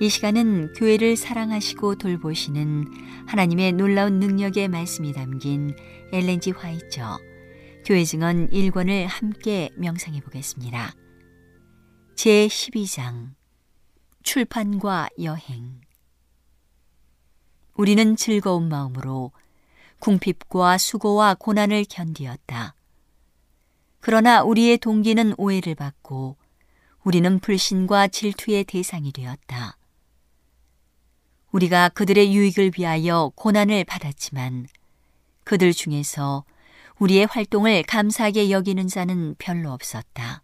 이 0.00 0.08
시간은 0.08 0.72
교회를 0.72 1.14
사랑하시고 1.14 1.94
돌보시는 1.94 2.84
하나님의 3.28 3.74
놀라운 3.74 4.18
능력의 4.18 4.66
말씀이 4.66 5.12
담긴 5.12 5.76
엘렌지 6.12 6.50
화이처 6.50 7.16
교회 7.86 8.02
증언 8.02 8.50
1권을 8.50 9.06
함께 9.06 9.70
명상해 9.76 10.20
보겠습니다. 10.22 10.92
제 12.16 12.48
12장 12.48 13.34
출판과 14.24 15.10
여행 15.22 15.80
우리는 17.74 18.16
즐거운 18.16 18.68
마음으로 18.68 19.30
궁핍과 20.00 20.78
수고와 20.78 21.36
고난을 21.36 21.84
견디었다. 21.88 22.74
그러나 24.06 24.42
우리의 24.42 24.76
동기는 24.76 25.32
오해를 25.38 25.74
받고 25.74 26.36
우리는 27.04 27.38
불신과 27.38 28.08
질투의 28.08 28.64
대상이 28.64 29.12
되었다. 29.12 29.78
우리가 31.52 31.88
그들의 31.88 32.36
유익을 32.36 32.72
위하여 32.76 33.32
고난을 33.34 33.84
받았지만 33.84 34.66
그들 35.44 35.72
중에서 35.72 36.44
우리의 36.98 37.24
활동을 37.24 37.82
감사하게 37.84 38.50
여기는 38.50 38.88
자는 38.88 39.36
별로 39.38 39.72
없었다. 39.72 40.42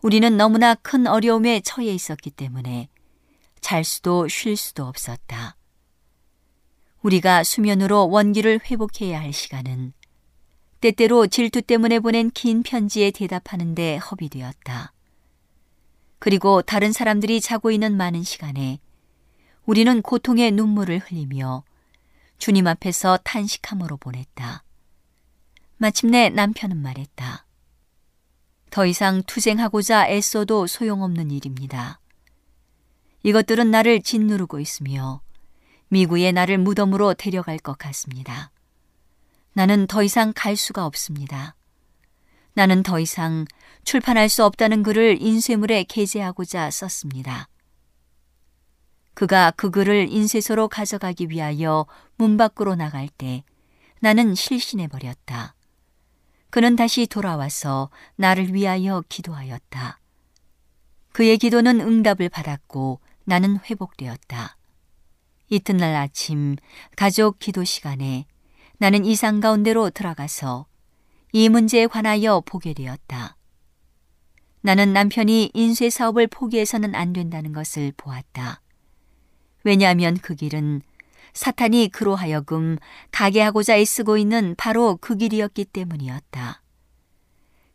우리는 0.00 0.36
너무나 0.36 0.76
큰 0.76 1.08
어려움에 1.08 1.58
처해 1.58 1.88
있었기 1.88 2.30
때문에 2.30 2.88
잘 3.60 3.82
수도 3.82 4.28
쉴 4.28 4.56
수도 4.56 4.84
없었다. 4.84 5.56
우리가 7.02 7.42
수면으로 7.42 8.08
원기를 8.10 8.60
회복해야 8.70 9.20
할 9.20 9.32
시간은 9.32 9.92
때때로 10.82 11.28
질투 11.28 11.62
때문에 11.62 12.00
보낸 12.00 12.28
긴 12.32 12.64
편지에 12.64 13.12
대답하는데 13.12 13.98
허비되었다. 13.98 14.92
그리고 16.18 16.60
다른 16.60 16.92
사람들이 16.92 17.40
자고 17.40 17.70
있는 17.70 17.96
많은 17.96 18.24
시간에 18.24 18.80
우리는 19.64 20.02
고통의 20.02 20.50
눈물을 20.50 20.98
흘리며 20.98 21.62
주님 22.38 22.66
앞에서 22.66 23.18
탄식함으로 23.18 23.96
보냈다. 23.96 24.64
마침내 25.76 26.30
남편은 26.30 26.76
말했다. 26.76 27.46
더 28.70 28.84
이상 28.84 29.22
투쟁하고자 29.22 30.08
애써도 30.08 30.66
소용없는 30.66 31.30
일입니다. 31.30 32.00
이것들은 33.22 33.70
나를 33.70 34.02
짓누르고 34.02 34.58
있으며 34.58 35.20
미구에 35.90 36.32
나를 36.32 36.58
무덤으로 36.58 37.14
데려갈 37.14 37.58
것 37.58 37.78
같습니다. 37.78 38.50
나는 39.54 39.86
더 39.86 40.02
이상 40.02 40.32
갈 40.34 40.56
수가 40.56 40.86
없습니다. 40.86 41.54
나는 42.54 42.82
더 42.82 42.98
이상 43.00 43.46
출판할 43.84 44.28
수 44.28 44.44
없다는 44.44 44.82
글을 44.82 45.20
인쇄물에 45.20 45.84
게재하고자 45.84 46.70
썼습니다. 46.70 47.48
그가 49.14 49.52
그 49.52 49.70
글을 49.70 50.08
인쇄소로 50.10 50.68
가져가기 50.68 51.28
위하여 51.28 51.86
문 52.16 52.36
밖으로 52.36 52.74
나갈 52.74 53.08
때 53.08 53.44
나는 54.00 54.34
실신해 54.34 54.88
버렸다. 54.88 55.54
그는 56.50 56.76
다시 56.76 57.06
돌아와서 57.06 57.90
나를 58.16 58.52
위하여 58.52 59.02
기도하였다. 59.08 59.98
그의 61.12 61.38
기도는 61.38 61.80
응답을 61.80 62.28
받았고 62.28 63.00
나는 63.24 63.58
회복되었다. 63.58 64.56
이튿날 65.48 65.94
아침 65.94 66.56
가족 66.96 67.38
기도 67.38 67.64
시간에 67.64 68.26
나는 68.82 69.04
이상 69.04 69.38
가운데로 69.38 69.90
들어가서 69.90 70.66
이 71.30 71.48
문제에 71.48 71.86
관하여 71.86 72.42
보게 72.44 72.74
되었다. 72.74 73.36
나는 74.60 74.92
남편이 74.92 75.52
인쇄 75.54 75.88
사업을 75.88 76.26
포기해서는 76.26 76.96
안 76.96 77.12
된다는 77.12 77.52
것을 77.52 77.92
보았다. 77.96 78.60
왜냐하면 79.62 80.16
그 80.16 80.34
길은 80.34 80.82
사탄이 81.32 81.90
그로 81.90 82.16
하여금 82.16 82.76
가게 83.12 83.40
하고자 83.40 83.76
애쓰고 83.76 84.16
있는 84.18 84.56
바로 84.58 84.98
그 85.00 85.16
길이었기 85.16 85.66
때문이었다. 85.66 86.60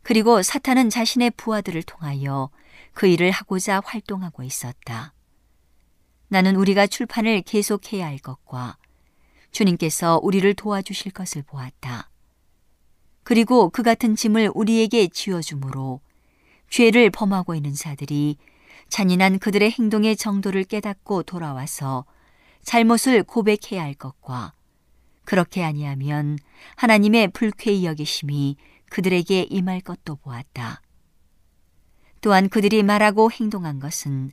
그리고 0.02 0.42
사탄은 0.42 0.90
자신의 0.90 1.30
부하들을 1.38 1.84
통하여 1.84 2.50
그 2.92 3.06
일을 3.06 3.30
하고자 3.30 3.80
활동하고 3.82 4.42
있었다. 4.42 5.14
나는 6.28 6.54
우리가 6.56 6.86
출판을 6.86 7.40
계속해야 7.40 8.04
할 8.04 8.18
것과 8.18 8.76
주님께서 9.50 10.20
우리를 10.22 10.52
도와주실 10.54 11.12
것을 11.12 11.42
보았다. 11.42 12.10
그리고 13.22 13.68
그 13.70 13.82
같은 13.82 14.16
짐을 14.16 14.52
우리에게 14.54 15.08
지어주므로 15.08 16.00
죄를 16.70 17.10
범하고 17.10 17.54
있는 17.54 17.74
자들이 17.74 18.36
잔인한 18.88 19.38
그들의 19.38 19.70
행동의 19.70 20.16
정도를 20.16 20.64
깨닫고 20.64 21.24
돌아와서 21.24 22.04
잘못을 22.62 23.22
고백해야 23.22 23.82
할 23.82 23.94
것과 23.94 24.54
그렇게 25.24 25.62
아니하면 25.62 26.38
하나님의 26.76 27.28
불쾌히 27.28 27.84
여기심이 27.84 28.56
그들에게 28.90 29.46
임할 29.50 29.80
것도 29.80 30.16
보았다. 30.16 30.80
또한 32.20 32.48
그들이 32.48 32.82
말하고 32.82 33.30
행동한 33.30 33.78
것은 33.78 34.32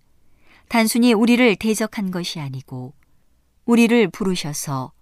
단순히 0.69 1.13
우리를 1.13 1.55
대적한 1.57 2.11
것이 2.11 2.39
아니고 2.39 2.93
우리를 3.65 4.09
부르셔서 4.09 4.94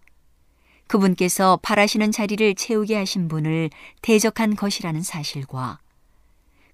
그분께서 0.94 1.58
바라시는 1.64 2.12
자리를 2.12 2.54
채우게 2.54 2.96
하신 2.96 3.28
분을 3.28 3.72
대적한 4.04 4.56
것이라는 4.56 5.02
사실과 5.02 5.80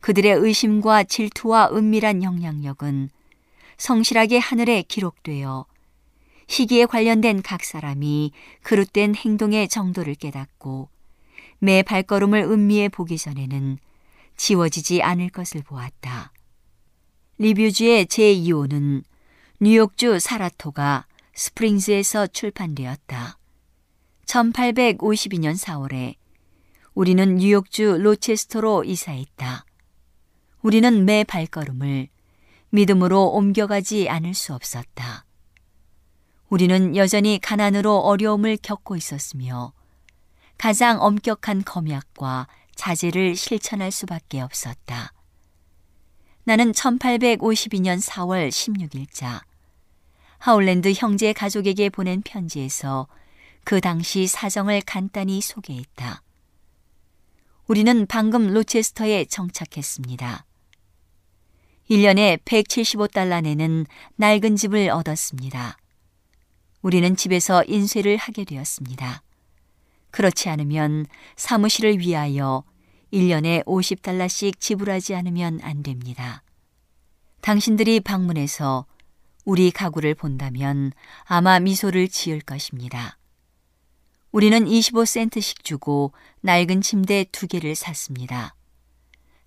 그들의 0.01 0.33
의심과 0.33 1.05
질투와 1.05 1.69
은밀한 1.71 2.23
영향력은 2.23 3.11
성실하게 3.77 4.39
하늘에 4.39 4.81
기록되어 4.81 5.65
시기에 6.47 6.85
관련된 6.85 7.41
각 7.41 7.63
사람이 7.63 8.33
그릇된 8.63 9.15
행동의 9.15 9.69
정도를 9.69 10.15
깨닫고 10.15 10.89
매 11.59 11.81
발걸음을 11.81 12.41
음미해 12.41 12.89
보기 12.89 13.17
전에는 13.17 13.77
지워지지 14.35 15.01
않을 15.01 15.29
것을 15.29 15.63
보았다. 15.63 16.33
리뷰주의 17.37 18.05
제2호는 18.05 19.03
뉴욕주 19.61 20.19
사라토가 20.19 21.05
스프링즈에서 21.35 22.27
출판되었다. 22.27 23.38
1852년 24.29 25.57
4월에 25.57 26.15
우리는 26.93 27.35
뉴욕주 27.35 27.97
로체스터로 27.99 28.83
이사했다. 28.83 29.65
우리는 30.61 31.05
매 31.05 31.23
발걸음을 31.23 32.09
믿음으로 32.69 33.29
옮겨가지 33.29 34.07
않을 34.09 34.35
수 34.35 34.53
없었다. 34.53 35.25
우리는 36.49 36.95
여전히 36.95 37.39
가난으로 37.39 37.99
어려움을 37.99 38.57
겪고 38.61 38.95
있었으며 38.95 39.73
가장 40.57 41.01
엄격한 41.01 41.63
검약과 41.63 42.47
자제를 42.75 43.35
실천할 43.35 43.91
수밖에 43.91 44.41
없었다. 44.41 45.13
나는 46.43 46.71
1852년 46.71 48.01
4월 48.01 48.49
16일자 48.49 49.41
하울랜드 50.37 50.91
형제 50.93 51.33
가족에게 51.33 51.89
보낸 51.89 52.21
편지에서 52.21 53.07
그 53.69 53.81
당시 53.81 54.25
사정을 54.25 54.81
간단히 54.83 55.41
소개했다. 55.41 56.23
우리는 57.67 58.07
방금 58.07 58.47
로체스터에 58.47 59.25
정착했습니다. 59.25 60.43
1년에 61.91 62.39
175달러 62.45 63.43
내는 63.43 63.85
낡은 64.15 64.55
집을 64.55 64.89
얻었습니다. 64.89 65.77
우리는 66.81 67.15
집에서 67.15 67.63
인쇄를 67.63 68.17
하게 68.17 68.43
되었습니다. 68.43 69.21
그렇지 70.09 70.49
않으면 70.49 71.05
사무실을 71.35 71.99
위하여 71.99 72.63
1년에 73.13 73.63
50달러씩 73.65 74.59
지불하지 74.59 75.13
않으면 75.13 75.59
안 75.61 75.83
됩니다. 75.83 76.41
당신들이 77.41 77.99
방문해서 77.99 78.87
우리 79.45 79.69
가구를 79.69 80.15
본다면 80.15 80.91
아마 81.25 81.59
미소를 81.59 82.07
지을 82.07 82.41
것입니다. 82.41 83.18
우리는 84.31 84.65
25센트씩 84.65 85.63
주고 85.63 86.13
낡은 86.41 86.81
침대 86.81 87.25
두 87.31 87.47
개를 87.47 87.73
샀습니다. 87.75 88.53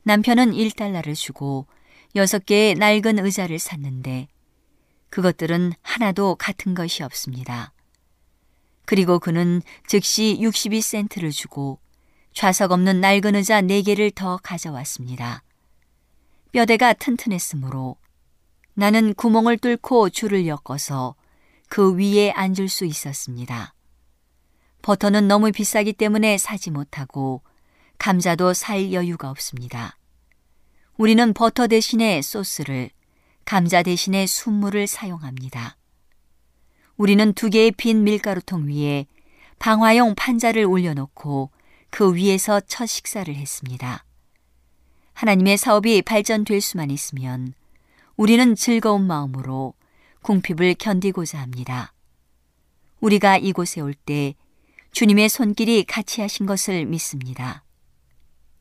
남편은 0.02 0.52
1달러를 0.52 1.14
주고 1.14 1.66
6개의 2.16 2.76
낡은 2.76 3.24
의자를 3.24 3.60
샀는데 3.60 4.28
그것들은 5.10 5.72
하나도 5.82 6.34
같은 6.34 6.74
것이 6.74 7.04
없습니다. 7.04 7.72
그리고 8.84 9.20
그는 9.20 9.62
즉시 9.86 10.38
62센트를 10.40 11.32
주고 11.32 11.78
좌석 12.32 12.72
없는 12.72 13.00
낡은 13.00 13.36
의자 13.36 13.62
4개를 13.62 14.12
더 14.12 14.38
가져왔습니다. 14.42 15.44
뼈대가 16.50 16.92
튼튼했으므로 16.94 17.96
나는 18.74 19.14
구멍을 19.14 19.58
뚫고 19.58 20.10
줄을 20.10 20.46
엮어서 20.48 21.14
그 21.68 21.94
위에 21.94 22.32
앉을 22.32 22.68
수 22.68 22.84
있었습니다. 22.84 23.74
버터는 24.82 25.28
너무 25.28 25.52
비싸기 25.52 25.92
때문에 25.92 26.38
사지 26.38 26.70
못하고 26.70 27.42
감자도 27.98 28.52
살 28.52 28.92
여유가 28.92 29.30
없습니다. 29.30 29.96
우리는 30.96 31.32
버터 31.32 31.68
대신에 31.68 32.20
소스를, 32.20 32.90
감자 33.44 33.82
대신에 33.82 34.26
순물을 34.26 34.86
사용합니다. 34.88 35.76
우리는 36.96 37.32
두 37.32 37.48
개의 37.48 37.70
빈 37.70 38.04
밀가루통 38.04 38.68
위에 38.68 39.06
방화용 39.58 40.16
판자를 40.16 40.64
올려놓고 40.64 41.50
그 41.90 42.14
위에서 42.14 42.60
첫 42.60 42.86
식사를 42.86 43.32
했습니다. 43.32 44.04
하나님의 45.14 45.56
사업이 45.56 46.02
발전될 46.02 46.60
수만 46.60 46.90
있으면 46.90 47.54
우리는 48.16 48.54
즐거운 48.56 49.06
마음으로 49.06 49.74
궁핍을 50.22 50.74
견디고자 50.74 51.40
합니다. 51.40 51.92
우리가 53.00 53.36
이곳에 53.38 53.80
올 53.80 53.94
때 53.94 54.34
주님의 54.92 55.30
손길이 55.30 55.84
같이 55.84 56.20
하신 56.20 56.44
것을 56.44 56.84
믿습니다. 56.84 57.64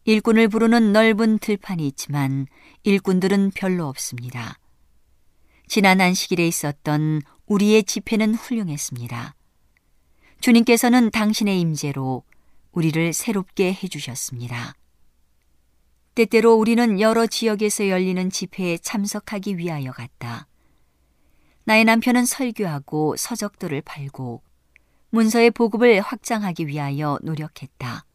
일꾼을 0.06 0.48
부르는 0.48 0.94
넓은 0.94 1.38
들판이 1.40 1.86
있지만 1.88 2.48
일꾼들은 2.84 3.52
별로 3.52 3.88
없습니다. 3.88 4.58
지난 5.68 6.00
안식일에 6.00 6.48
있었던 6.48 7.22
우리의 7.48 7.84
집회는 7.84 8.36
훌륭했습니다. 8.36 9.36
주님께서는 10.40 11.12
당신의 11.12 11.60
임재로 11.60 12.24
우리를 12.72 13.12
새롭게 13.12 13.74
해주셨습니다. 13.74 14.74
때때로 16.16 16.54
우리는 16.54 17.02
여러 17.02 17.28
지역에서 17.28 17.90
열리는 17.90 18.30
집회에 18.30 18.78
참석하기 18.78 19.58
위하여 19.58 19.92
갔다. 19.92 20.48
나의 21.66 21.84
남편은 21.84 22.26
설교하고 22.26 23.18
서적들을 23.18 23.82
팔고 23.82 24.42
문서의 25.12 25.52
보급을 25.52 26.00
확장하기 26.00 26.68
위하여 26.68 27.20
노력했다. 27.22 28.06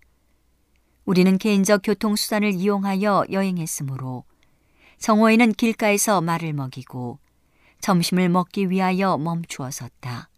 우리는 1.04 1.36
개인적 1.36 1.82
교통수단을 1.84 2.52
이용하여 2.52 3.26
여행했으므로 3.30 4.24
정호에는 4.98 5.52
길가에서 5.52 6.22
말을 6.22 6.54
먹이고 6.54 7.18
점심을 7.80 8.30
먹기 8.30 8.70
위하여 8.70 9.18
멈추어 9.18 9.70
섰다. 9.70 10.30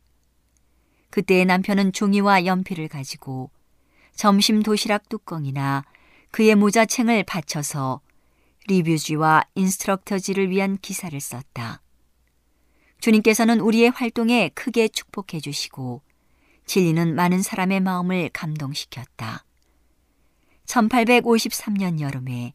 그때 1.11 1.45
남편은 1.45 1.93
종이와 1.93 2.45
연필을 2.45 2.89
가지고 2.89 3.51
점심 4.17 4.65
도시락 4.65 5.09
뚜껑이나 5.09 5.85
그의 6.33 6.57
모자챙을 6.57 7.23
받쳐서 7.23 8.01
리뷰지와 8.67 9.45
인스트럭터지를 9.55 10.51
위한 10.51 10.77
기사를 10.83 11.19
썼다. 11.19 11.83
주님께서는 13.01 13.61
우리의 13.61 13.91
활동에 13.91 14.51
크게 14.51 14.89
축복해 14.89 15.39
주시고 15.41 16.03
진리는 16.69 17.15
많은 17.15 17.41
사람의 17.43 17.81
마음을 17.81 18.29
감동시켰다. 18.33 19.45
1853년 20.67 22.01
여름에 22.01 22.53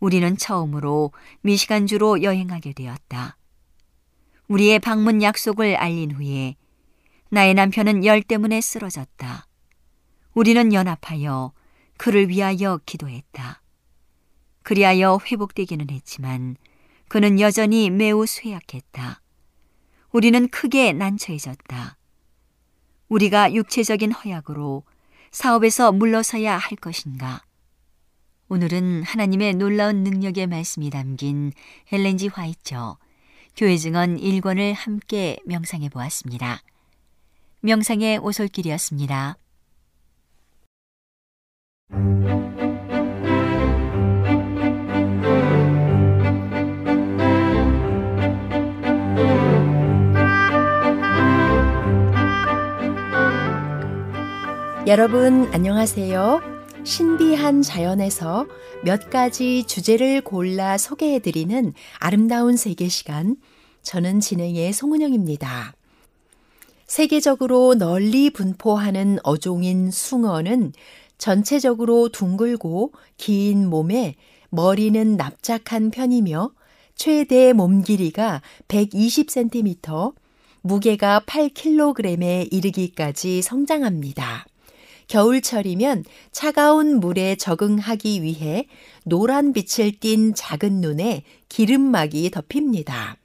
우리는 0.00 0.36
처음으로 0.36 1.12
미시간주로 1.42 2.22
여행하게 2.24 2.72
되었다. 2.72 3.36
우리의 4.48 4.80
방문 4.80 5.22
약속을 5.22 5.76
알린 5.76 6.10
후에 6.10 6.56
나의 7.30 7.54
남편은 7.54 8.04
열 8.04 8.22
때문에 8.22 8.60
쓰러졌다. 8.60 9.46
우리는 10.34 10.72
연합하여 10.72 11.52
그를 11.96 12.28
위하여 12.28 12.80
기도했다. 12.86 13.62
그리하여 14.64 15.20
회복되기는 15.24 15.90
했지만 15.90 16.56
그는 17.06 17.38
여전히 17.38 17.88
매우 17.90 18.26
쇠약했다. 18.26 19.20
우리는 20.10 20.48
크게 20.48 20.92
난처해졌다. 20.92 21.97
우리가 23.08 23.54
육체적인 23.54 24.12
허약으로 24.12 24.84
사업에서 25.30 25.92
물러서야 25.92 26.56
할 26.56 26.76
것인가? 26.76 27.42
오늘은 28.48 29.02
하나님의 29.02 29.54
놀라운 29.54 30.02
능력의 30.02 30.46
말씀이 30.46 30.90
담긴 30.90 31.52
헬렌지 31.92 32.28
화이처 32.28 32.98
교회 33.56 33.76
증언 33.76 34.16
1권을 34.16 34.72
함께 34.74 35.38
명상해 35.44 35.88
보았습니다. 35.88 36.62
명상의 37.60 38.18
오솔길이었습니다. 38.18 39.36
여러분 54.88 55.46
안녕하세요. 55.52 56.40
신비한 56.82 57.60
자연에서 57.60 58.46
몇 58.82 59.10
가지 59.10 59.64
주제를 59.64 60.22
골라 60.22 60.78
소개해드리는 60.78 61.74
아름다운 61.98 62.56
세계 62.56 62.88
시간. 62.88 63.36
저는 63.82 64.20
진행의 64.20 64.72
송은영입니다. 64.72 65.74
세계적으로 66.86 67.74
널리 67.74 68.30
분포하는 68.30 69.18
어종인 69.24 69.90
숭어는 69.90 70.72
전체적으로 71.18 72.08
둥글고 72.08 72.92
긴 73.18 73.68
몸에 73.68 74.14
머리는 74.48 75.18
납작한 75.18 75.90
편이며 75.90 76.52
최대 76.94 77.52
몸 77.52 77.82
길이가 77.82 78.40
120cm, 78.68 80.14
무게가 80.62 81.20
8kg에 81.26 82.48
이르기까지 82.50 83.42
성장합니다. 83.42 84.46
겨울철이면 85.08 86.04
차가운 86.30 87.00
물에 87.00 87.36
적응하기 87.36 88.22
위해 88.22 88.66
노란 89.04 89.52
빛을 89.52 89.92
띤 89.98 90.34
작은 90.34 90.80
눈에 90.80 91.22
기름막이 91.48 92.30
덮입니다. 92.30 93.16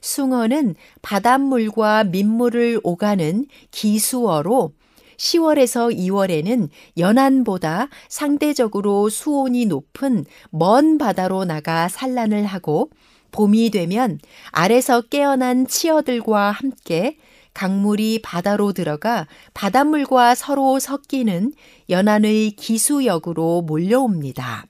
숭어는 0.00 0.74
바닷물과 1.02 2.04
민물을 2.04 2.80
오가는 2.82 3.46
기수어로 3.70 4.72
10월에서 5.16 5.96
2월에는 5.96 6.68
연안보다 6.96 7.88
상대적으로 8.08 9.08
수온이 9.08 9.66
높은 9.66 10.24
먼 10.50 10.96
바다로 10.96 11.44
나가 11.44 11.88
산란을 11.88 12.46
하고 12.46 12.90
봄이 13.32 13.70
되면 13.70 14.18
알에서 14.52 15.02
깨어난 15.02 15.66
치어들과 15.66 16.52
함께 16.52 17.16
강물이 17.58 18.20
바다로 18.22 18.72
들어가 18.72 19.26
바닷물과 19.52 20.36
서로 20.36 20.78
섞이는 20.78 21.52
연안의 21.90 22.52
기수역으로 22.52 23.62
몰려옵니다. 23.62 24.66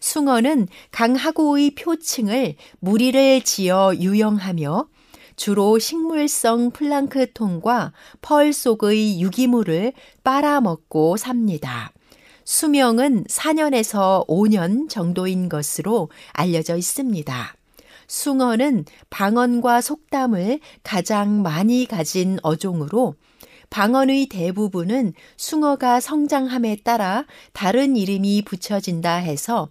숭어는 0.00 0.66
강하구의 0.90 1.74
표층을 1.74 2.54
무리를 2.78 3.42
지어 3.42 3.92
유영하며 3.94 4.88
주로 5.36 5.78
식물성 5.78 6.70
플랑크톤과 6.70 7.92
펄 8.22 8.54
속의 8.54 9.20
유기물을 9.20 9.92
빨아먹고 10.24 11.18
삽니다. 11.18 11.92
수명은 12.46 13.24
4년에서 13.24 14.26
5년 14.26 14.88
정도인 14.88 15.50
것으로 15.50 16.08
알려져 16.32 16.78
있습니다. 16.78 17.59
숭어는 18.10 18.86
방언과 19.08 19.80
속담을 19.80 20.58
가장 20.82 21.42
많이 21.42 21.86
가진 21.86 22.40
어종으로 22.42 23.14
방언의 23.70 24.26
대부분은 24.26 25.12
숭어가 25.36 26.00
성장함에 26.00 26.78
따라 26.82 27.24
다른 27.52 27.94
이름이 27.94 28.42
붙여진다 28.42 29.14
해서 29.14 29.68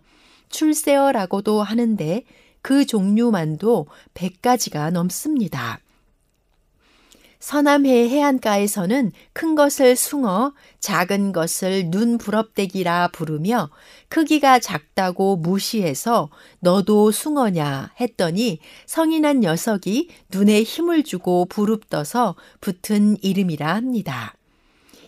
출세어라고도 0.48 1.62
하는데 1.62 2.24
그 2.62 2.86
종류만도 2.86 3.88
100가지가 4.14 4.92
넘습니다. 4.92 5.82
서남해 7.40 8.10
해안가에서는 8.10 9.14
큰 9.32 9.56
것을 9.56 9.96
숭어, 9.96 10.54
작은 10.82 11.32
것을 11.32 11.90
눈 11.90 12.18
부럽대기라 12.18 13.10
부르며 13.14 13.70
크기가 14.10 14.60
작다고 14.60 15.38
무시해서 15.38 16.30
너도 16.60 17.12
숭어냐 17.12 17.94
했더니 18.02 18.60
성인한 18.86 19.40
녀석이 19.40 20.10
눈에 20.32 20.64
힘을 20.64 21.04
주고 21.04 21.46
부릅떠서 21.46 22.36
붙은 22.60 23.16
이름이라 23.22 23.74
합니다. 23.74 24.36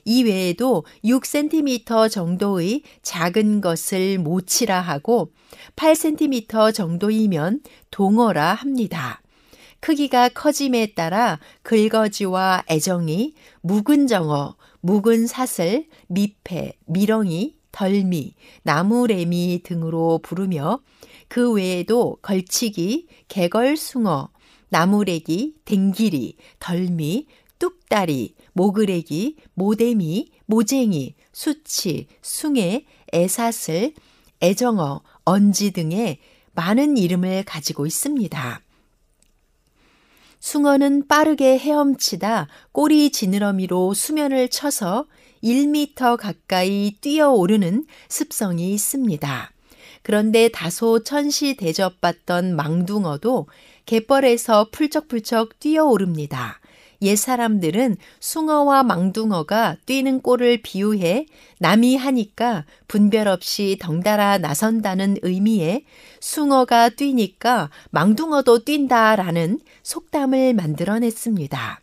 이 0.06 0.24
외에도 0.24 0.86
6cm 1.04 2.10
정도의 2.10 2.82
작은 3.04 3.60
것을 3.60 4.18
모치라 4.20 4.80
하고 4.80 5.32
8cm 5.76 6.74
정도이면 6.74 7.60
동어라 7.92 8.54
합니다. 8.54 9.21
크기가 9.82 10.30
커짐에 10.30 10.94
따라 10.94 11.40
긁어지와 11.64 12.64
애정이, 12.70 13.34
묵은 13.62 14.08
정어, 14.08 14.56
묵은 14.80 15.28
사슬, 15.28 15.88
미패, 16.08 16.78
미렁이, 16.86 17.56
덜미, 17.72 18.36
나무래미 18.64 19.62
등으로 19.64 20.20
부르며 20.22 20.80
그 21.28 21.52
외에도 21.52 22.18
걸치기, 22.22 23.08
개걸숭어, 23.28 24.30
나무래기, 24.70 25.56
댕기리, 25.66 26.38
덜미, 26.60 27.28
뚝다리, 27.58 28.36
모그래기, 28.54 29.38
모대미, 29.56 30.32
모쟁이, 30.46 31.16
수치, 31.32 32.08
숭해, 32.22 32.86
애사슬, 33.14 33.94
애정어, 34.42 35.02
언지 35.24 35.72
등의 35.72 36.20
많은 36.54 36.98
이름을 36.98 37.44
가지고 37.46 37.86
있습니다. 37.86 38.62
숭어는 40.42 41.08
빠르게 41.08 41.58
헤엄치다 41.58 42.48
꼬리 42.72 43.12
지느러미로 43.12 43.94
수면을 43.94 44.50
쳐서 44.50 45.06
1미터 45.44 46.18
가까이 46.18 46.96
뛰어오르는 47.00 47.86
습성이 48.10 48.74
있습니다. 48.74 49.52
그런데 50.04 50.50
다소 50.50 51.04
천시 51.04 51.56
대접받던 51.56 52.56
망둥어도 52.56 53.48
갯벌에서 53.86 54.70
풀쩍풀쩍 54.72 55.60
뛰어오릅니다. 55.60 56.61
옛 57.02 57.16
사람들은 57.16 57.98
숭어와 58.20 58.84
망둥어가 58.84 59.78
뛰는 59.86 60.22
꼴을 60.22 60.62
비유해 60.62 61.26
남이 61.60 61.96
하니까 61.96 62.66
분별 62.88 63.28
없이 63.28 63.78
덩달아 63.82 64.38
나선다는 64.38 65.18
의미에 65.24 65.84
숭어가 66.20 66.90
뛰니까 66.90 67.70
망둥어도 67.90 68.64
뛴다라는 68.66 69.60
속담을 69.84 70.54
만들어냈습니다. 70.54 71.82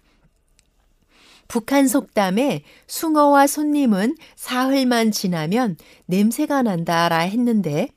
북한 1.48 1.88
속담에 1.88 2.62
숭어와 2.86 3.46
손님은 3.46 4.16
사흘만 4.36 5.10
지나면 5.12 5.76
냄새가 6.06 6.62
난다라 6.62 7.20
했는데 7.20 7.88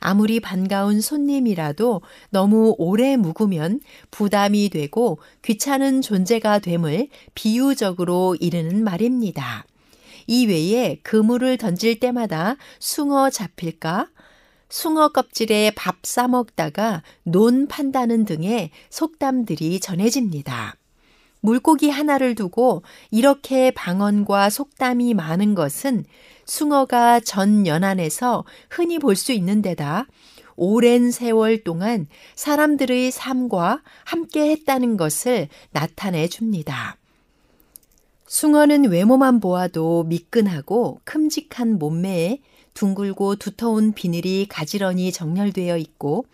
아무리 0.00 0.40
반가운 0.40 1.00
손님이라도 1.00 2.02
너무 2.30 2.74
오래 2.78 3.16
묵으면 3.16 3.80
부담이 4.10 4.70
되고 4.70 5.18
귀찮은 5.42 6.02
존재가 6.02 6.60
됨을 6.60 7.08
비유적으로 7.34 8.36
이르는 8.38 8.84
말입니다. 8.84 9.64
이 10.26 10.46
외에 10.46 11.00
그물을 11.02 11.56
던질 11.56 12.00
때마다 12.00 12.56
숭어 12.78 13.30
잡힐까? 13.30 14.08
숭어 14.68 15.08
껍질에 15.08 15.72
밥 15.74 16.04
싸먹다가 16.04 17.02
논 17.22 17.66
판다는 17.66 18.26
등의 18.26 18.70
속담들이 18.90 19.80
전해집니다. 19.80 20.76
물고기 21.40 21.88
하나를 21.88 22.34
두고 22.34 22.82
이렇게 23.10 23.70
방언과 23.70 24.50
속담이 24.50 25.14
많은 25.14 25.54
것은 25.54 26.04
숭어가 26.48 27.20
전 27.20 27.66
연안에서 27.66 28.44
흔히 28.70 28.98
볼 28.98 29.14
수 29.14 29.32
있는 29.32 29.62
데다 29.62 30.06
오랜 30.56 31.10
세월 31.12 31.62
동안 31.62 32.08
사람들의 32.34 33.10
삶과 33.12 33.82
함께 34.04 34.50
했다는 34.50 34.96
것을 34.96 35.48
나타내 35.70 36.26
줍니다. 36.26 36.96
숭어는 38.26 38.90
외모만 38.90 39.40
보아도 39.40 40.04
미끈하고 40.04 41.00
큼직한 41.04 41.78
몸매에 41.78 42.40
둥글고 42.74 43.36
두터운 43.36 43.92
비늘이 43.92 44.46
가지런히 44.48 45.12
정렬되어 45.12 45.76
있고 45.76 46.26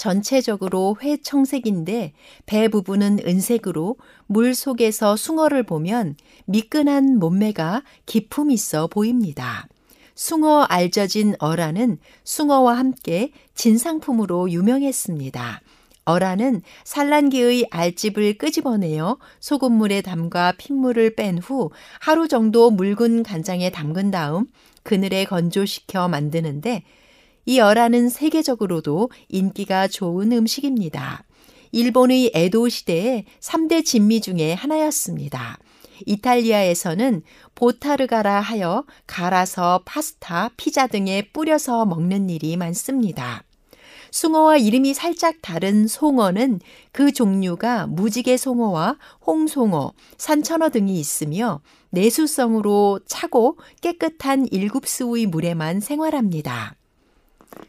전체적으로 0.00 0.96
회청색인데 1.02 2.14
배 2.46 2.68
부분은 2.68 3.18
은색으로 3.26 3.96
물 4.26 4.54
속에서 4.54 5.14
숭어를 5.14 5.62
보면 5.62 6.16
미끈한 6.46 7.18
몸매가 7.18 7.82
기품 8.06 8.50
있어 8.50 8.86
보입니다. 8.86 9.68
숭어 10.14 10.62
알져진 10.62 11.34
어라는 11.38 11.98
숭어와 12.24 12.78
함께 12.78 13.32
진상품으로 13.54 14.50
유명했습니다. 14.50 15.60
어라는 16.06 16.62
산란기의 16.84 17.66
알집을 17.70 18.38
끄집어내어 18.38 19.18
소금물에 19.38 20.00
담가 20.00 20.52
핏물을 20.56 21.14
뺀 21.14 21.36
후 21.36 21.70
하루 22.00 22.26
정도 22.26 22.70
묽은 22.70 23.22
간장에 23.22 23.68
담근 23.68 24.10
다음 24.10 24.46
그늘에 24.82 25.26
건조시켜 25.26 26.08
만드는데 26.08 26.84
이 27.50 27.58
어라는 27.58 28.10
세계적으로도 28.10 29.10
인기가 29.28 29.88
좋은 29.88 30.30
음식입니다. 30.30 31.24
일본의 31.72 32.30
에도 32.32 32.68
시대의 32.68 33.24
3대 33.40 33.84
진미 33.84 34.20
중의 34.20 34.54
하나였습니다. 34.54 35.58
이탈리아에서는 36.06 37.22
보타르가라 37.56 38.38
하여 38.38 38.84
갈아서 39.08 39.82
파스타, 39.84 40.50
피자 40.56 40.86
등에 40.86 41.22
뿌려서 41.32 41.86
먹는 41.86 42.30
일이 42.30 42.56
많습니다. 42.56 43.42
숭어와 44.12 44.56
이름이 44.56 44.94
살짝 44.94 45.42
다른 45.42 45.88
송어는 45.88 46.60
그 46.92 47.10
종류가 47.10 47.88
무지개 47.88 48.36
송어와 48.36 48.96
홍송어, 49.26 49.92
산천어 50.18 50.68
등이 50.68 51.00
있으며 51.00 51.62
내수성으로 51.90 53.00
차고 53.06 53.58
깨끗한 53.80 54.46
일급수의 54.52 55.26
물에만 55.26 55.80
생활합니다. 55.80 56.76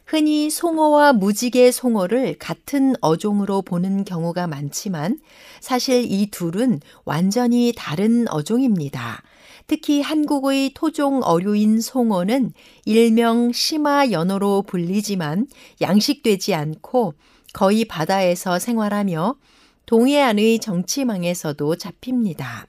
흔히 0.06 0.50
송어와 0.50 1.14
무지개 1.14 1.72
송어를 1.72 2.38
같은 2.38 2.96
어종으로 3.02 3.62
보는 3.62 4.04
경우가 4.06 4.48
많지만 4.48 5.20
사실 5.60 6.06
이 6.10 6.30
둘은 6.30 6.80
완전히 7.06 7.74
다른 7.76 8.28
어종입니다. 8.28 9.24
특히 9.68 10.02
한국의 10.02 10.72
토종 10.74 11.22
어류인 11.24 11.80
송어는 11.80 12.52
일명 12.86 13.54
심화 13.54 14.12
연어로 14.12 14.64
불리지만 14.64 15.48
양식되지 15.80 16.54
않고 16.54 17.14
거의 17.54 17.86
바다에서 17.86 18.60
생활하며 18.60 19.36
동해안의 19.86 20.60
정치망에서도 20.60 21.76
잡힙니다. 21.76 22.68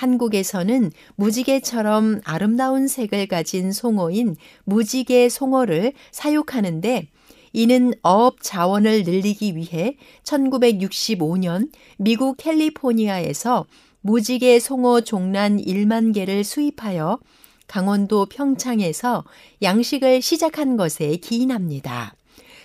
한국에서는 0.00 0.92
무지개처럼 1.16 2.22
아름다운 2.24 2.88
색을 2.88 3.26
가진 3.26 3.70
송어인 3.70 4.34
무지개 4.64 5.28
송어를 5.28 5.92
사육하는데 6.10 7.08
이는 7.52 7.92
어업 8.02 8.38
자원을 8.40 9.02
늘리기 9.02 9.56
위해 9.56 9.96
1965년 10.24 11.70
미국 11.98 12.38
캘리포니아에서 12.38 13.66
무지개 14.00 14.58
송어 14.58 15.02
종란 15.02 15.58
1만 15.58 16.14
개를 16.14 16.44
수입하여 16.44 17.18
강원도 17.66 18.24
평창에서 18.24 19.24
양식을 19.60 20.22
시작한 20.22 20.78
것에 20.78 21.16
기인합니다. 21.16 22.14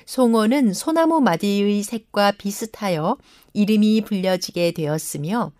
송어는 0.06 0.74
소나무 0.74 1.20
마디의 1.20 1.84
색과 1.84 2.32
비슷하여 2.38 3.18
이름이 3.54 4.02
불려지게 4.02 4.72
되었으며 4.72 5.52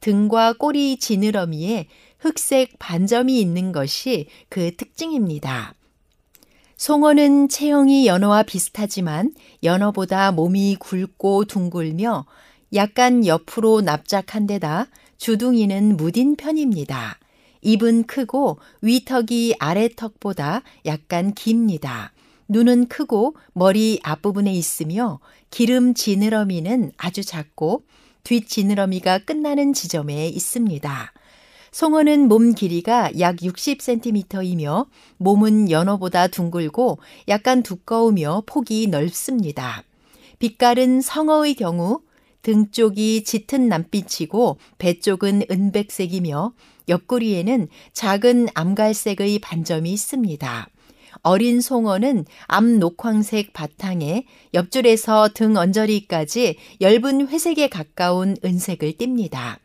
등과 0.00 0.54
꼬리 0.54 0.98
지느러미에 0.98 1.88
흑색 2.18 2.78
반점이 2.78 3.40
있는 3.40 3.72
것이 3.72 4.26
그 4.48 4.74
특징입니다. 4.76 5.74
송어는 6.76 7.48
체형이 7.48 8.06
연어와 8.06 8.44
비슷하지만 8.44 9.34
연어보다 9.62 10.30
몸이 10.30 10.76
굵고 10.78 11.44
둥글며 11.46 12.26
약간 12.74 13.26
옆으로 13.26 13.80
납작한 13.80 14.46
데다 14.46 14.86
주둥이는 15.16 15.96
무딘 15.96 16.36
편입니다. 16.36 17.18
입은 17.62 18.04
크고 18.04 18.58
위턱이 18.82 19.56
아래턱보다 19.58 20.62
약간 20.86 21.34
깁니다. 21.34 22.12
눈은 22.48 22.86
크고 22.86 23.34
머리 23.52 23.98
앞부분에 24.02 24.52
있으며 24.54 25.18
기름 25.50 25.94
지느러미는 25.94 26.92
아주 26.96 27.24
작고 27.24 27.82
뒷 28.28 28.46
지느러미가 28.46 29.20
끝나는 29.20 29.72
지점에 29.72 30.28
있습니다. 30.28 31.12
송어는 31.70 32.28
몸 32.28 32.52
길이가 32.52 33.10
약 33.20 33.36
60cm이며 33.36 34.86
몸은 35.16 35.70
연어보다 35.70 36.28
둥글고 36.28 36.98
약간 37.28 37.62
두꺼우며 37.62 38.42
폭이 38.44 38.88
넓습니다. 38.88 39.82
빛깔은 40.40 41.00
성어의 41.00 41.54
경우 41.54 42.02
등 42.42 42.70
쪽이 42.70 43.24
짙은 43.24 43.66
남빛이고 43.66 44.58
배 44.76 45.00
쪽은 45.00 45.44
은백색이며 45.50 46.52
옆구리에는 46.86 47.68
작은 47.94 48.48
암갈색의 48.52 49.38
반점이 49.38 49.90
있습니다. 49.90 50.68
어린 51.22 51.60
송어는 51.60 52.24
암 52.46 52.78
녹황색 52.78 53.52
바탕에 53.52 54.24
옆줄에서 54.54 55.30
등 55.34 55.56
언저리까지 55.56 56.56
엷은 56.80 57.28
회색에 57.28 57.68
가까운 57.68 58.36
은색을 58.44 58.92
띱니다. 58.94 59.58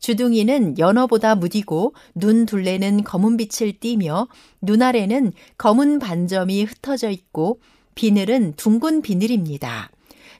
주둥이는 0.00 0.78
연어보다 0.78 1.34
무디고 1.34 1.94
눈 2.14 2.46
둘레는 2.46 3.04
검은 3.04 3.36
빛을 3.36 3.74
띠며 3.78 4.28
눈아래는 4.62 5.32
검은 5.58 5.98
반점이 5.98 6.64
흩어져 6.64 7.10
있고 7.10 7.60
비늘은 7.94 8.54
둥근 8.56 9.02
비늘입니다. 9.02 9.90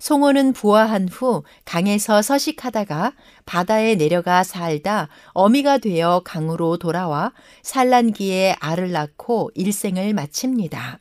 송어는 0.01 0.55
부화한 0.55 1.09
후 1.09 1.45
강에서 1.67 2.23
서식하다가 2.23 3.13
바다에 3.45 3.97
내려가 3.97 4.43
살다 4.43 5.09
어미가 5.35 5.79
되어 5.79 6.23
강으로 6.25 6.79
돌아와 6.79 7.33
산란기에 7.63 8.57
알을 8.59 8.93
낳고 8.93 9.51
일생을 9.55 10.15
마칩니다. 10.15 10.99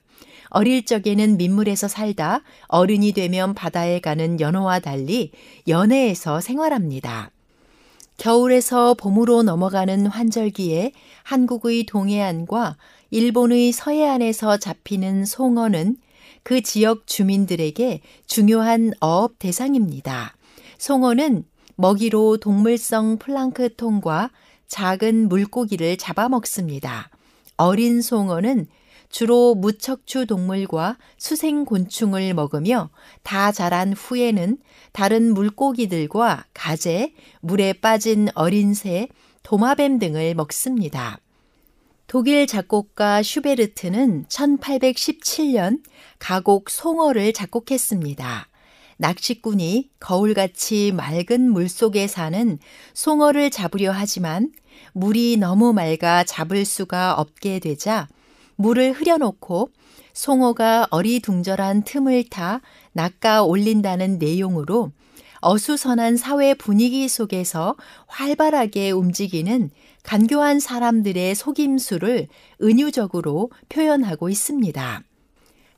어릴 0.49 0.83
적에는 0.85 1.37
민물에서 1.37 1.87
살다 1.87 2.41
어른이 2.67 3.13
되면 3.13 3.53
바다에 3.53 3.99
가는 4.01 4.39
연어와 4.41 4.79
달리 4.79 5.31
연해에서 5.67 6.41
생활합니다. 6.41 7.31
겨울에서 8.17 8.95
봄으로 8.95 9.43
넘어가는 9.43 10.07
환절기에 10.07 10.91
한국의 11.23 11.85
동해안과 11.85 12.75
일본의 13.11 13.71
서해안에서 13.71 14.57
잡히는 14.57 15.23
송어는 15.23 15.95
그 16.49 16.61
지역 16.61 17.05
주민들에게 17.05 18.01
중요한 18.25 18.91
어업 19.01 19.37
대상입니다. 19.37 20.35
송어는 20.79 21.45
먹이로 21.75 22.37
동물성 22.37 23.19
플랑크톤과 23.19 24.31
작은 24.67 25.29
물고기를 25.29 25.97
잡아먹습니다. 25.97 27.11
어린 27.57 28.01
송어는 28.01 28.65
주로 29.09 29.53
무척추 29.53 30.25
동물과 30.25 30.97
수생 31.19 31.65
곤충을 31.65 32.33
먹으며 32.33 32.89
다 33.21 33.51
자란 33.51 33.93
후에는 33.93 34.57
다른 34.91 35.35
물고기들과 35.35 36.45
가재, 36.55 37.13
물에 37.41 37.73
빠진 37.73 38.27
어린 38.33 38.73
새, 38.73 39.07
도마뱀 39.43 39.99
등을 39.99 40.33
먹습니다. 40.33 41.19
독일 42.09 42.47
작곡가 42.47 43.21
슈베르트는 43.21 44.25
1817년 44.29 45.83
가곡 46.17 46.71
송어를 46.71 47.33
작곡했습니다. 47.33 48.47
낚시꾼이 48.97 49.91
거울같이 49.99 50.91
맑은 50.91 51.51
물 51.51 51.69
속에 51.69 52.07
사는 52.07 52.57
송어를 52.95 53.51
잡으려 53.51 53.91
하지만 53.91 54.51
물이 54.93 55.37
너무 55.37 55.71
맑아 55.71 56.23
잡을 56.23 56.65
수가 56.65 57.13
없게 57.13 57.59
되자 57.59 58.07
물을 58.55 58.91
흐려놓고 58.91 59.69
송어가 60.13 60.87
어리둥절한 60.89 61.83
틈을 61.83 62.23
타 62.31 62.61
낚아 62.91 63.43
올린다는 63.43 64.17
내용으로 64.17 64.91
어수선한 65.41 66.17
사회 66.17 66.53
분위기 66.53 67.07
속에서 67.07 67.75
활발하게 68.07 68.91
움직이는 68.91 69.69
간교한 70.09 70.59
사람들의 70.59 71.35
속임수를 71.35 72.29
은유적으로 72.63 73.51
표현하고 73.69 74.29
있습니다. 74.29 75.03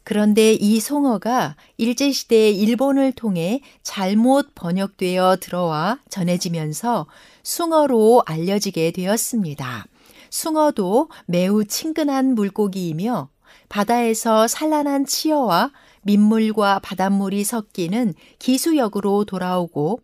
그런데 0.06 0.54
이 0.54 0.80
송어가 0.80 1.58
일제시대 1.76 2.50
일본을 2.52 3.12
통해 3.12 3.60
잘못 3.84 4.56
번역되어 4.56 5.36
들어와 5.42 6.00
전해지면서 6.10 7.08
숭어로 7.44 8.24
알려지게 8.26 8.92
되었습니다. 8.92 9.86
숭어도 10.30 11.10
매우 11.26 11.66
친근한 11.66 12.34
물고기이며 12.34 13.28
바다에서 13.68 14.48
산란한 14.48 15.08
치어와 15.08 15.74
민물과 16.04 16.80
바닷물이 16.80 17.44
섞이는 17.44 18.14
기수역으로 18.40 19.26
돌아오고 19.26 20.00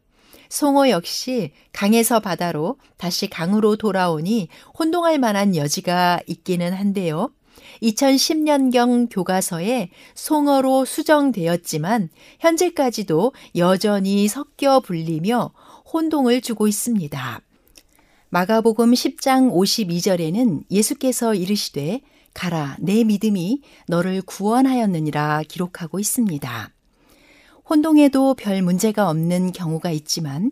송어 0.50 0.90
역시 0.90 1.52
강에서 1.74 2.20
바다로 2.20 2.78
다시 2.98 3.30
강으로 3.30 3.76
돌아오니 3.76 4.50
혼동할 4.78 5.20
만한 5.20 5.56
여지가 5.56 6.22
있기는 6.28 6.74
한데요. 6.74 7.32
2010년경 7.82 9.08
교과서에 9.12 9.90
송어로 10.16 10.86
수정되었지만 10.86 12.10
현재까지도 12.40 13.34
여전히 13.56 14.28
섞여 14.28 14.80
불리며 14.80 15.52
혼동을 15.92 16.42
주고 16.42 16.68
있습니다. 16.68 17.42
마가복음 18.30 18.92
10장 18.92 19.52
52절에는 19.54 20.64
예수께서 20.70 21.34
이르시되 21.34 22.02
가라 22.34 22.76
내 22.80 23.04
믿음이 23.04 23.62
너를 23.88 24.22
구원하였느니라 24.22 25.44
기록하고 25.48 26.00
있습니다. 26.00 26.77
혼동에도 27.70 28.34
별 28.36 28.62
문제가 28.62 29.10
없는 29.10 29.52
경우가 29.52 29.92
있지만 29.92 30.52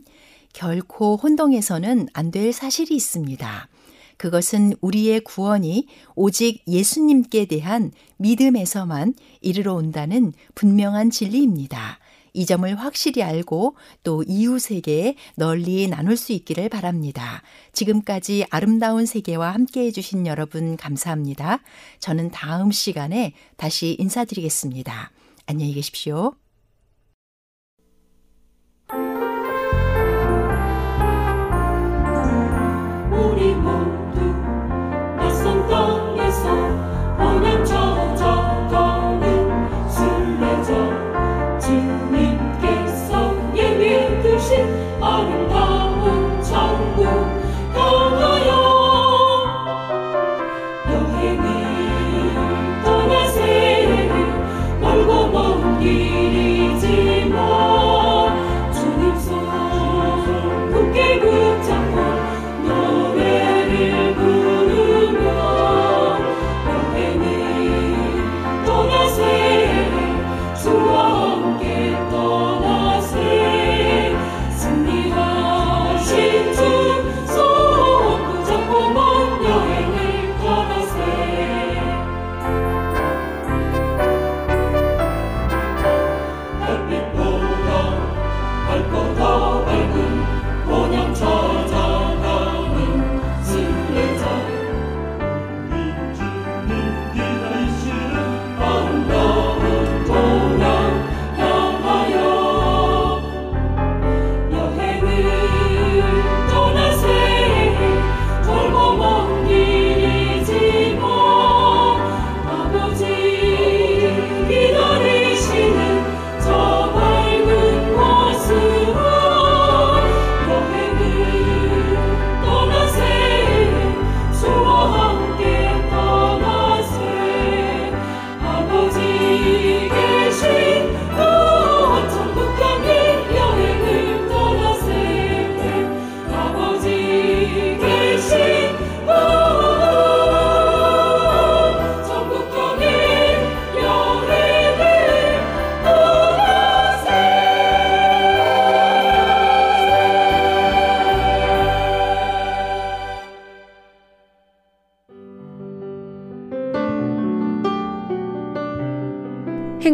결코 0.54 1.16
혼동해서는 1.16 2.10
안 2.14 2.32
될 2.32 2.52
사실이 2.52 2.96
있습니다. 2.96 3.70
그것은 4.18 4.74
우리의 4.82 5.22
구원이 5.22 5.88
오직 6.16 6.64
예수님께 6.68 7.46
대한 7.46 7.92
믿음에서만 8.18 9.14
이르러 9.42 9.74
온다는 9.74 10.34
분명한 10.56 11.10
진리입니다. 11.10 12.00
이 12.34 12.46
점을 12.46 12.74
확실히 12.76 13.24
알고 13.24 13.78
또 14.04 14.24
이웃에게 14.28 15.16
널리 15.36 15.88
나눌 15.88 16.18
수 16.18 16.34
있기를 16.34 16.68
바랍니다. 16.68 17.42
지금까지 17.72 18.46
아름다운 18.50 19.06
세계와 19.06 19.54
함께 19.54 19.86
해주신 19.86 20.28
여러분 20.28 20.76
감사합니다. 20.76 21.62
저는 22.00 22.32
다음 22.32 22.72
시간에 22.72 23.34
다시 23.56 23.96
인사드리겠습니다. 24.00 25.12
안녕히 25.46 25.74
계십시오. 25.74 26.45